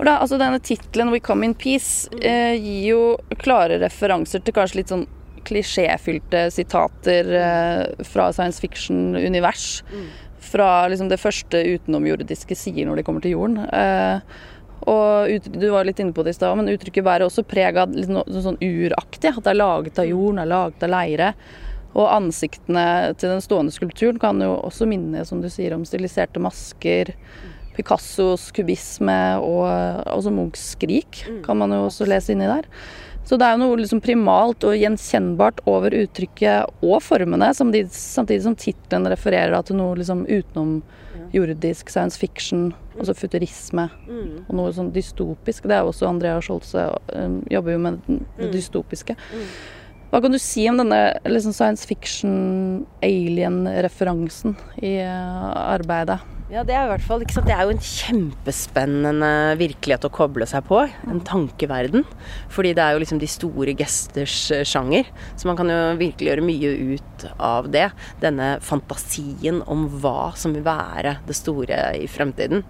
da, 0.02 0.18
altså 0.18 0.40
Denne 0.40 0.60
tittelen 0.60 1.14
'We 1.14 1.22
Come 1.24 1.48
In 1.48 1.56
Peace' 1.56 2.10
eh, 2.20 2.58
gir 2.60 2.90
jo 2.92 3.04
klare 3.40 3.80
referanser 3.84 4.44
til 4.44 4.58
kanskje 4.58 4.82
litt 4.82 4.92
sånn 4.92 5.08
klisjéfylte 5.48 6.50
sitater 6.52 7.30
eh, 7.40 8.06
fra 8.10 8.28
science 8.36 8.60
fiction-univers. 8.60 9.70
Fra 10.48 10.88
liksom 10.88 11.10
det 11.12 11.20
første 11.22 11.60
utenomjordiske 11.75 12.56
sier 12.58 12.88
når 12.88 13.00
de 13.00 13.08
kommer 13.08 13.24
til 13.24 13.36
jorden. 13.36 13.66
Eh, 13.68 14.38
og 14.88 15.32
ut, 15.34 15.48
Du 15.51 15.70
var 15.74 15.88
litt 15.88 16.00
inne 16.00 16.16
på 16.16 16.24
det 16.24 16.36
i 16.36 16.38
stad, 16.38 16.56
men 16.58 16.72
uttrykket 16.72 17.06
bærer 17.06 17.27
også 17.27 17.44
preg 17.48 17.80
av 17.82 17.96
litt 17.96 18.12
no, 18.12 18.24
sånn 18.30 18.60
uraktig. 18.62 19.34
At 19.34 19.44
det 19.44 19.54
er 19.54 19.60
laget 19.60 20.00
av 20.00 20.08
jorden, 20.10 20.42
er 20.44 20.51
laget 20.51 20.86
av 20.88 20.94
leire. 20.94 21.34
Og 21.98 22.08
ansiktene 22.12 23.16
til 23.18 23.34
den 23.34 23.44
stående 23.44 23.74
skulpturen 23.74 24.20
kan 24.22 24.39
jo 24.44 24.54
også 24.60 24.88
minne 24.89 25.24
som 25.25 25.42
du 25.42 25.50
sier, 25.50 25.74
om 25.75 25.86
stiliserte 25.88 26.42
masker. 26.44 27.13
Picassos 27.77 28.48
kubisme 28.58 29.18
og 29.46 29.68
også 30.10 30.32
Munchs 30.34 30.63
skrik 30.74 31.20
kan 31.46 31.60
man 31.60 31.75
jo 31.75 31.84
også 31.86 32.08
lese 32.10 32.34
inni 32.34 32.48
der. 32.50 32.66
Så 33.28 33.36
det 33.36 33.44
er 33.44 33.58
jo 33.58 33.66
noe 33.66 33.76
liksom 33.82 34.00
primalt 34.00 34.64
og 34.64 34.78
gjenkjennbart 34.80 35.58
over 35.68 35.92
uttrykket 35.98 36.70
og 36.80 37.02
formene, 37.04 37.50
samtidig, 37.52 37.92
som 37.92 38.56
tittelen 38.56 39.04
refererer 39.12 39.60
til 39.68 39.76
noe 39.82 39.98
liksom 40.00 40.24
utenomjordisk 40.30 41.92
science 41.92 42.16
fiction, 42.22 42.72
altså 42.96 43.12
futurisme, 43.20 43.86
og 44.48 44.54
noe 44.56 44.72
sånn 44.76 44.94
dystopisk. 44.96 45.68
Det 45.68 45.76
er 45.76 45.82
jo 45.84 45.92
også 45.92 46.08
Andrea 46.08 46.40
Scholze 46.40 46.88
eh, 46.88 47.32
jobber 47.52 47.72
jo 47.76 47.84
med 47.84 48.00
det 48.40 48.48
dystopiske. 48.56 49.14
Hva 50.08 50.24
kan 50.24 50.32
du 50.32 50.40
si 50.40 50.64
om 50.72 50.80
denne 50.80 51.20
liksom, 51.28 51.52
science 51.52 51.84
fiction-alien-referansen 51.90 54.56
i 54.80 55.04
eh, 55.04 55.52
arbeidet? 55.68 56.24
Ja, 56.48 56.62
det 56.63 56.77
er 56.77 56.86
i 56.86 56.92
hvert 56.94 57.04
fall, 57.04 57.24
ikke 57.25 57.36
sant? 57.36 57.50
Det 57.50 57.56
er 57.58 57.66
jo 57.68 57.74
en 57.74 57.82
kjempespennende 57.84 59.32
virkelighet 59.60 60.06
å 60.08 60.12
koble 60.16 60.46
seg 60.48 60.63
på. 60.70 60.80
En 61.12 61.20
tankeverden. 61.27 62.06
Fordi 62.56 62.72
det 62.77 62.86
er 62.86 62.96
jo 62.96 63.01
liksom 63.04 63.20
de 63.20 63.27
store 63.27 63.74
gesters 63.75 64.38
eh, 64.56 64.63
sjanger. 64.63 65.10
Så 65.36 65.50
man 65.50 65.60
kan 65.60 65.68
jo 65.68 65.82
virkelig 66.00 66.30
gjøre 66.30 66.45
mye 66.48 66.72
ut 66.95 67.26
av 67.36 67.67
det. 67.74 67.89
Denne 68.24 68.54
fantasien 68.63 69.60
om 69.67 69.89
hva 70.00 70.32
som 70.39 70.56
vil 70.56 70.63
være 70.63 71.17
det 71.28 71.36
store 71.36 71.82
i 72.00 72.08
fremtiden. 72.08 72.63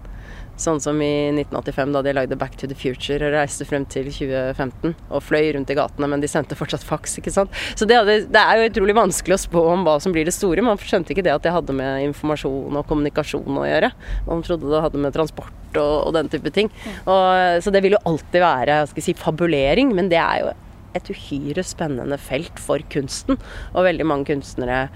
Sånn 0.58 0.80
som 0.82 0.98
i 1.02 1.30
1985 1.30 1.92
da 1.94 2.02
de 2.02 2.14
lagde 2.16 2.38
Back 2.38 2.56
to 2.58 2.68
the 2.70 2.76
Future 2.78 3.28
og 3.28 3.34
reiste 3.36 3.66
frem 3.68 3.84
til 3.90 4.08
2015 4.10 4.94
og 4.94 5.22
fløy 5.22 5.52
rundt 5.54 5.70
i 5.70 5.76
gatene, 5.78 6.08
men 6.10 6.24
de 6.24 6.30
sendte 6.30 6.58
fortsatt 6.58 6.86
faks, 6.86 7.18
ikke 7.20 7.34
sant. 7.34 7.54
Så 7.78 7.86
det, 7.88 8.00
hadde, 8.00 8.18
det 8.34 8.42
er 8.42 8.58
jo 8.58 8.70
utrolig 8.72 8.96
vanskelig 8.98 9.38
å 9.38 9.42
spå 9.44 9.64
om 9.74 9.86
hva 9.86 9.98
som 10.02 10.14
blir 10.14 10.26
det 10.26 10.34
store. 10.34 10.64
Man 10.66 10.80
skjønte 10.82 11.14
ikke 11.14 11.24
det 11.26 11.34
at 11.36 11.46
det 11.46 11.54
hadde 11.54 11.76
med 11.78 12.08
informasjon 12.08 12.80
og 12.80 12.86
kommunikasjon 12.90 13.62
å 13.62 13.66
gjøre. 13.68 13.92
Man 14.28 14.44
trodde 14.46 14.70
det 14.72 14.84
hadde 14.84 15.02
med 15.02 15.14
transport 15.16 15.78
og, 15.78 15.94
og 16.08 16.14
den 16.16 16.30
type 16.32 16.52
ting. 16.54 16.72
Og, 17.04 17.62
så 17.62 17.74
det 17.74 17.84
vil 17.84 17.94
jo 17.94 18.04
alltid 18.08 18.42
være 18.42 18.80
jeg 18.82 18.92
skal 18.94 19.06
si, 19.08 19.18
fabulering, 19.18 19.94
men 19.96 20.10
det 20.10 20.20
er 20.22 20.42
jo 20.42 20.54
et 20.98 21.10
uhyre 21.12 21.62
spennende 21.66 22.18
felt 22.20 22.58
for 22.62 22.82
kunsten. 22.92 23.38
Og 23.74 23.86
veldig 23.86 24.06
mange 24.08 24.32
kunstnere 24.32 24.86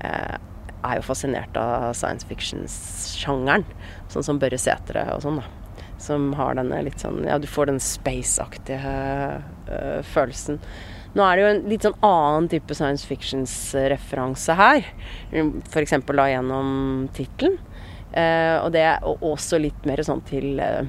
eh, 0.00 0.36
er 0.80 0.98
jo 0.98 1.04
fascinert 1.04 1.56
av 1.60 1.92
science 1.96 2.26
fiction-sjangeren. 2.28 3.66
Sånn 4.10 4.26
som 4.26 4.40
Børre 4.42 4.58
Sætre 4.60 5.06
og 5.14 5.24
sånn, 5.24 5.40
da. 5.40 5.86
Som 6.00 6.30
har 6.38 6.56
denne 6.56 6.78
litt 6.86 7.02
sånn 7.02 7.26
Ja, 7.28 7.36
du 7.38 7.44
får 7.50 7.68
den 7.68 7.82
space-aktige 7.84 8.94
uh, 9.68 10.00
følelsen. 10.14 10.56
Nå 11.12 11.24
er 11.26 11.36
det 11.36 11.42
jo 11.42 11.50
en 11.50 11.60
litt 11.70 11.86
sånn 11.86 11.98
annen 12.06 12.48
type 12.50 12.74
science 12.76 13.06
fictions-referanse 13.08 14.54
her. 14.58 14.86
F.eks. 15.34 15.96
da 16.06 16.26
gjennom 16.30 17.08
tittelen. 17.16 17.58
Eh, 18.12 18.56
og 18.58 18.72
det 18.74 18.82
er 18.86 19.06
også 19.06 19.58
litt 19.62 19.86
mer 19.86 20.02
sånn 20.06 20.22
til 20.26 20.60
eh, 20.62 20.86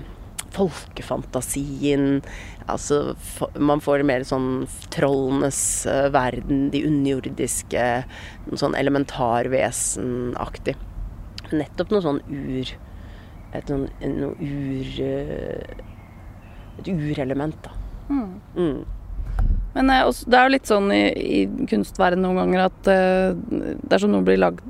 folkefantasien. 0.53 2.21
Altså 2.69 3.15
man 3.57 3.81
får 3.83 4.05
mer 4.07 4.25
sånn 4.27 4.67
trollenes 4.93 5.85
eh, 5.89 6.09
verden, 6.13 6.69
de 6.73 6.85
underjordiske, 6.89 7.87
sånn 8.53 8.77
elementarvesenaktig. 8.77 10.77
Nettopp 11.51 11.93
noe 11.93 12.05
sånn 12.05 12.21
ur 12.29 12.75
Et 13.57 13.71
noen, 13.71 13.87
noen 14.01 14.35
ur 14.39 14.99
eh, 15.03 15.79
Et 16.79 16.87
urelement, 16.91 17.55
da. 17.65 17.73
Mm. 18.11 18.83
Men 19.75 19.89
eh, 19.91 20.07
det 20.27 20.37
er 20.37 20.47
jo 20.47 20.53
litt 20.55 20.71
sånn 20.71 20.91
i, 20.95 21.03
i 21.11 21.41
kunstverden 21.69 22.23
noen 22.23 22.39
ganger 22.41 22.67
at 22.69 22.91
eh, 22.91 23.35
dersom 23.91 24.15
noe 24.15 24.25
blir 24.27 24.39
lag, 24.41 24.61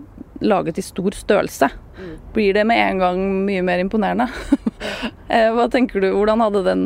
laget 0.42 0.82
i 0.82 0.86
stor 0.86 1.16
størrelse, 1.18 1.70
blir 2.34 2.56
det 2.58 2.66
med 2.66 2.82
en 2.82 3.02
gang 3.02 3.24
mye 3.46 3.62
mer 3.66 3.82
imponerende. 3.84 4.28
Hva 5.32 5.68
tenker 5.72 6.02
du, 6.02 6.10
Hvordan 6.12 6.42
hadde 6.44 6.64
den 6.66 6.86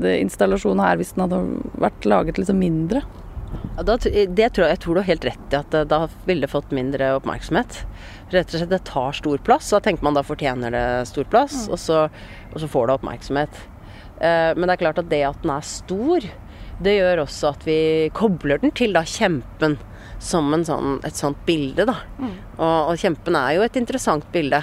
den 0.00 0.26
installasjonen 0.26 0.82
her 0.84 0.98
hvis 1.00 1.14
den 1.16 1.24
hadde 1.26 1.40
vært 1.82 2.06
laget 2.08 2.40
liksom 2.40 2.60
mindre? 2.60 3.02
Ja, 3.80 3.84
da, 3.88 3.94
det 3.96 4.48
tror 4.52 4.66
jeg, 4.66 4.74
jeg 4.74 4.80
tror 4.82 4.96
du 4.96 5.00
har 5.00 5.06
helt 5.08 5.24
rett 5.24 5.54
i 5.54 5.56
at 5.56 5.72
eh, 5.72 5.86
da 5.88 6.02
ville 6.28 6.44
det 6.44 6.52
fått 6.52 6.72
mindre 6.76 7.14
oppmerksomhet. 7.16 7.78
Rett 8.28 8.52
og 8.52 8.60
slett 8.60 8.74
det 8.74 8.82
tar 8.84 9.16
stor 9.16 9.40
plass, 9.46 9.70
da 9.72 9.80
tenker 9.80 10.04
man 10.04 10.18
da 10.18 10.24
fortjener 10.26 10.74
det 10.74 10.82
stor 11.08 11.24
plass, 11.32 11.62
og, 11.70 11.80
så, 11.80 12.02
og 12.50 12.58
så 12.60 12.68
får 12.68 12.90
det 12.90 12.96
oppmerksomhet. 12.98 13.62
Eh, 14.20 14.50
men 14.52 14.66
det 14.68 14.74
er 14.74 14.82
klart 14.82 15.00
at 15.00 15.08
det 15.08 15.22
at 15.30 15.40
den 15.40 15.54
er 15.54 15.64
stor, 15.64 16.28
det 16.84 16.96
gjør 16.98 17.24
også 17.24 17.54
at 17.54 17.64
vi 17.64 17.78
kobler 18.20 18.60
den 18.60 18.76
til 18.76 18.92
da 18.98 19.06
kjempen 19.08 19.78
som 20.20 20.52
en 20.52 20.68
sånn, 20.68 21.00
et 21.08 21.16
sånt 21.16 21.40
bilde, 21.48 21.88
da. 21.88 21.96
Og, 22.60 22.92
og 22.92 23.00
kjempen 23.00 23.40
er 23.40 23.56
jo 23.56 23.64
et 23.64 23.80
interessant 23.80 24.28
bilde. 24.36 24.60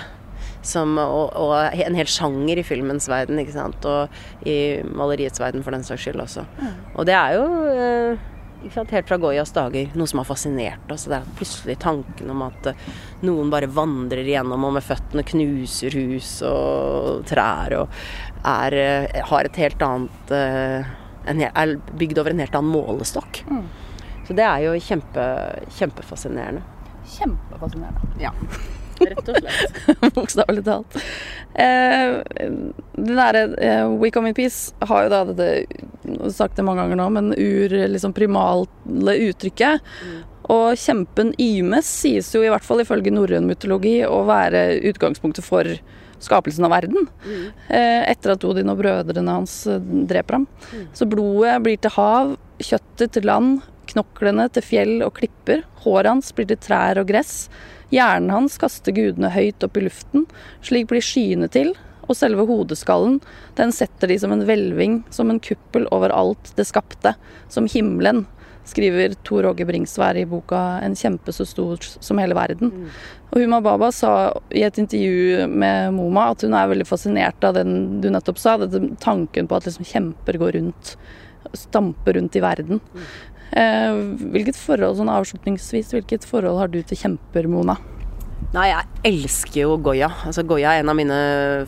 Som, 0.61 0.97
og, 1.01 1.33
og 1.33 1.53
en 1.73 1.97
hel 1.97 2.09
sjanger 2.11 2.61
i 2.61 2.65
filmens 2.65 3.09
verden, 3.09 3.41
ikke 3.41 3.57
sant. 3.57 3.85
Og 3.89 4.45
i 4.45 4.83
maleriets 4.85 5.41
verden, 5.41 5.65
for 5.65 5.73
den 5.73 5.85
saks 5.85 6.05
skyld 6.05 6.21
også. 6.21 6.45
Og 6.93 7.07
det 7.09 7.17
er 7.17 7.37
jo 7.37 7.45
eh? 7.73 8.25
Helt 8.63 9.09
fra 9.09 9.17
Goyas 9.17 9.51
dager 9.55 9.91
noe 9.97 10.07
som 10.07 10.21
har 10.21 10.27
fascinert 10.27 10.91
oss. 10.91 11.07
Det 11.09 11.17
er 11.17 11.33
plutselig 11.37 11.77
tanken 11.83 12.31
om 12.33 12.43
at 12.45 12.69
eh, 12.71 12.85
noen 13.27 13.51
bare 13.53 13.69
vandrer 13.71 14.27
gjennom 14.27 14.65
og 14.67 14.75
med 14.77 14.85
føttene 14.85 15.25
knuser 15.27 15.95
hus 15.97 16.37
og 16.47 17.25
trær 17.29 17.75
og 17.81 17.99
er, 18.47 18.77
eh, 18.77 19.21
har 19.29 19.49
et 19.49 19.61
helt 19.61 19.83
annet 19.85 20.33
eh, 20.35 20.95
en, 21.27 21.43
Er 21.43 21.75
bygd 21.99 22.21
over 22.21 22.31
en 22.31 22.39
helt 22.39 22.55
annen 22.55 22.71
målestokk. 22.71 23.43
Så 24.27 24.35
det 24.35 24.43
er 24.47 24.63
jo 24.63 24.75
kjempe, 24.79 25.23
kjempefascinerende. 25.75 26.63
Kjempefascinerende. 27.17 28.11
Ja. 28.21 28.31
Rett 29.01 29.31
og 29.31 29.39
slett. 29.41 29.91
Bokstavelig 30.17 30.63
talt. 30.67 30.97
Eh, 31.57 32.17
det 32.97 33.17
derre 33.17 33.43
eh, 33.63 33.83
We 33.97 34.11
Come 34.13 34.31
In 34.31 34.37
Peace 34.37 34.73
har 34.89 35.05
jo 35.05 35.13
da 35.13 35.21
dette 35.29 36.31
sagt 36.33 36.57
det 36.57 36.65
mange 36.65 36.83
ganger 36.83 36.99
nå, 36.99 37.09
men 37.17 37.31
ur 37.33 37.77
liksom 37.93 38.15
primale 38.17 39.17
uttrykket. 39.27 39.85
Og 40.53 40.79
kjempen 40.79 41.33
Ymes 41.41 41.87
sies 42.03 42.29
jo 42.35 42.43
i 42.45 42.51
hvert 42.51 42.65
fall 42.65 42.83
ifølge 42.83 43.11
norrøn 43.11 43.47
mytologi 43.49 43.99
å 44.07 44.21
være 44.27 44.69
utgangspunktet 44.91 45.45
for 45.45 45.67
skapelsen 46.23 46.65
av 46.65 46.73
verden. 46.73 47.07
Eh, 47.67 48.03
etter 48.09 48.33
at 48.33 48.45
Odin 48.47 48.71
og 48.71 48.79
brødrene 48.81 49.39
hans 49.39 49.59
eh, 49.69 49.81
dreper 50.09 50.39
ham. 50.39 50.47
Så 50.95 51.07
blodet 51.09 51.57
blir 51.65 51.81
til 51.81 51.93
hav, 51.97 52.37
kjøttet 52.63 53.17
til 53.17 53.27
land, 53.29 53.59
knoklene 53.91 54.47
til 54.53 54.65
fjell 54.65 54.95
og 55.05 55.15
klipper, 55.19 55.63
håret 55.83 56.11
hans 56.15 56.33
blir 56.35 56.49
til 56.49 56.59
trær 56.63 56.99
og 57.01 57.09
gress, 57.11 57.47
hjernen 57.93 58.33
hans 58.33 58.57
kaster 58.61 58.95
gudene 58.95 59.31
høyt 59.33 59.63
opp 59.63 59.77
i 59.77 59.85
luften, 59.87 60.25
slik 60.65 60.89
blir 60.91 61.03
skyene 61.03 61.49
til, 61.51 61.73
og 62.07 62.15
selve 62.15 62.45
hodeskallen, 62.47 63.19
den 63.59 63.73
setter 63.75 64.07
de 64.07 64.17
som 64.19 64.31
en 64.31 64.45
hvelving, 64.47 65.01
som 65.11 65.31
en 65.31 65.41
kuppel 65.43 65.87
over 65.91 66.13
alt 66.15 66.53
det 66.55 66.67
skapte, 66.69 67.15
som 67.51 67.67
himmelen, 67.71 68.25
skriver 68.67 69.13
Tor 69.23 69.45
Åge 69.47 69.65
Bringsvær 69.67 70.17
i 70.19 70.25
boka 70.27 70.79
'En 70.83 70.95
kjempe 70.95 71.31
så 71.31 71.45
stor 71.47 71.77
som 71.79 72.17
hele 72.17 72.35
verden'. 72.35 72.71
Mm. 72.71 72.89
Og 73.31 73.41
Huma 73.41 73.61
Baba 73.61 73.91
sa 73.91 74.33
i 74.51 74.63
et 74.63 74.77
intervju 74.77 75.47
med 75.47 75.93
Moma 75.93 76.31
at 76.31 76.41
hun 76.41 76.53
er 76.53 76.67
veldig 76.67 76.87
fascinert 76.87 77.43
av 77.43 77.53
den 77.53 78.01
du 78.01 78.09
nettopp 78.09 78.37
sa, 78.37 78.57
tanken 78.99 79.47
på 79.47 79.55
at 79.55 79.65
liksom 79.65 79.85
kjemper 79.85 80.37
går 80.37 80.51
rundt, 80.59 80.95
stamper 81.53 82.13
rundt 82.13 82.35
i 82.35 82.39
verden. 82.43 82.81
Eh, 83.55 83.99
hvilket 84.33 84.57
forhold, 84.59 84.97
sånn 84.99 85.11
avslutningsvis, 85.11 85.93
hvilket 85.95 86.27
forhold 86.27 86.59
har 86.59 86.73
du 86.73 86.81
til 86.83 86.99
kjemper, 86.99 87.47
Mona? 87.51 87.77
Nei, 88.53 88.67
jeg 88.69 89.01
elsker 89.09 89.63
jo 89.63 89.77
Goya. 89.83 90.09
Altså, 90.27 90.43
Goya 90.47 90.75
er 90.75 90.83
en 90.83 90.91
av 90.91 90.97
mine 90.99 91.17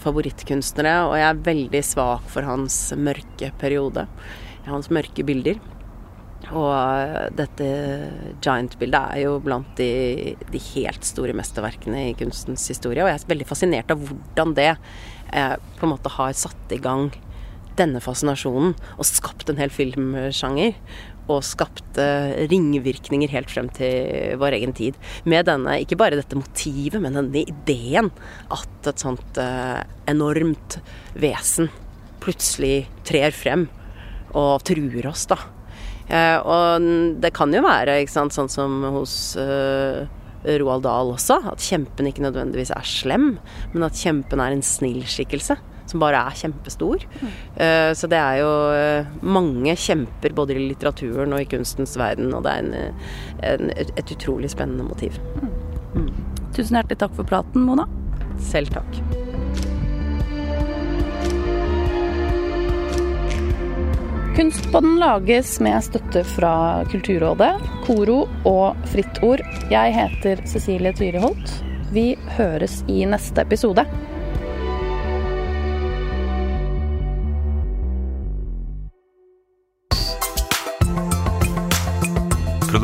favorittkunstnere, 0.03 0.93
og 1.09 1.17
jeg 1.19 1.27
er 1.27 1.43
veldig 1.49 1.81
svak 1.85 2.29
for 2.31 2.47
hans 2.47 2.77
mørke 2.95 3.51
periode. 3.59 4.05
Hans 4.67 4.91
mørke 4.93 5.25
bilder. 5.27 5.59
Og 6.49 6.69
eh, 6.71 7.29
dette 7.35 7.69
Giant-bildet 8.41 9.15
er 9.15 9.23
jo 9.25 9.37
blant 9.43 9.69
de, 9.77 10.35
de, 10.49 10.61
helt 10.71 11.05
store 11.05 11.35
mesterverkene 11.37 12.09
i 12.09 12.17
kunstens 12.17 12.65
historie. 12.71 13.03
Og 13.03 13.11
jeg 13.11 13.19
er 13.19 13.31
veldig 13.33 13.49
fascinert 13.49 13.91
av 13.93 14.03
hvordan 14.03 14.55
det 14.57 14.71
eh, 14.71 15.55
på 15.79 15.87
en 15.87 15.93
måte 15.93 16.13
har 16.15 16.37
satt 16.37 16.75
i 16.75 16.81
gang 16.81 17.09
denne 17.79 18.01
fascinasjonen 18.03 18.73
og 18.97 19.07
skapt 19.07 19.51
en 19.51 19.59
hel 19.59 19.71
filmsjanger 19.71 20.75
og 21.29 21.45
skapte 21.45 22.05
ringvirkninger 22.49 23.31
helt 23.33 23.51
frem 23.51 23.69
til 23.75 24.35
vår 24.41 24.57
egen 24.59 24.73
tid. 24.77 24.97
Med 25.29 25.47
denne, 25.49 25.79
ikke 25.83 25.99
bare 25.99 26.19
dette 26.19 26.37
motivet, 26.37 26.99
men 27.01 27.17
denne 27.17 27.43
ideen 27.45 28.11
at 28.53 28.89
et 28.89 29.03
sånt 29.03 29.39
eh, 29.41 29.81
enormt 30.09 30.79
vesen 31.19 31.69
plutselig 32.19 32.89
trer 33.07 33.33
frem 33.35 33.67
og 34.37 34.61
truer 34.67 35.09
oss, 35.09 35.25
da. 35.29 35.39
Eh, 36.09 36.37
og 36.41 37.19
det 37.21 37.33
kan 37.37 37.53
jo 37.53 37.63
være, 37.65 38.01
ikke 38.03 38.15
sant, 38.15 38.35
sånn 38.35 38.51
som 38.51 38.81
hos 38.97 39.15
eh, 39.39 40.05
Roald 40.59 40.85
Dahl 40.85 41.13
også, 41.13 41.41
at 41.51 41.63
kjempen 41.63 42.09
ikke 42.09 42.25
nødvendigvis 42.25 42.73
er 42.75 42.87
slem, 42.87 43.33
men 43.73 43.85
at 43.85 43.97
kjempen 43.99 44.41
er 44.41 44.55
en 44.55 44.65
snill 44.65 45.03
skikkelse 45.07 45.59
som 45.89 46.03
bare 46.03 46.21
er 46.29 46.37
kjempestor. 46.39 47.05
Mm. 47.19 47.31
Uh, 47.59 47.91
så 47.97 48.09
det 48.11 48.19
er 48.19 48.41
jo 48.41 48.51
uh, 48.73 49.23
mange 49.25 49.75
kjemper 49.79 50.35
både 50.37 50.55
i 50.55 50.67
litteraturen 50.69 51.35
og 51.35 51.43
i 51.43 51.49
kunstens 51.49 51.97
verden, 51.99 52.33
og 52.35 52.45
det 52.45 52.55
er 52.55 52.65
en, 52.65 52.99
en, 53.53 53.73
et, 53.75 53.93
et, 53.95 54.15
utrolig 54.15 54.51
spennende 54.53 54.87
motiv. 54.87 55.19
Mm. 55.39 55.55
Mm. 55.95 56.11
Tusen 56.55 56.79
hjertelig 56.79 57.01
takk 57.01 57.17
for 57.17 57.29
praten, 57.29 57.65
Mona. 57.65 57.87
Selv 58.49 58.71
takk. 58.73 59.01
Kunstpodden 64.39 64.93
lages 65.01 65.57
med 65.59 65.83
støtte 65.83 66.21
fra 66.23 66.51
Kulturrådet, 66.87 67.49
Koro 67.83 68.21
og 68.47 68.85
Fritt 68.87 69.19
Ord. 69.25 69.43
Jeg 69.67 69.91
heter 69.97 70.39
Cecilie 70.47 70.93
Tyriholt. 70.95 71.51
Vi 71.91 72.13
høres 72.37 72.77
i 72.87 73.01
neste 73.09 73.43
episode. 73.43 73.83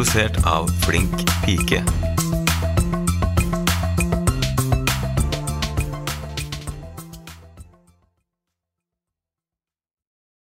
Produsert 0.06 0.46
av 0.46 0.68
Flink 0.68 1.12
pike. 1.46 2.14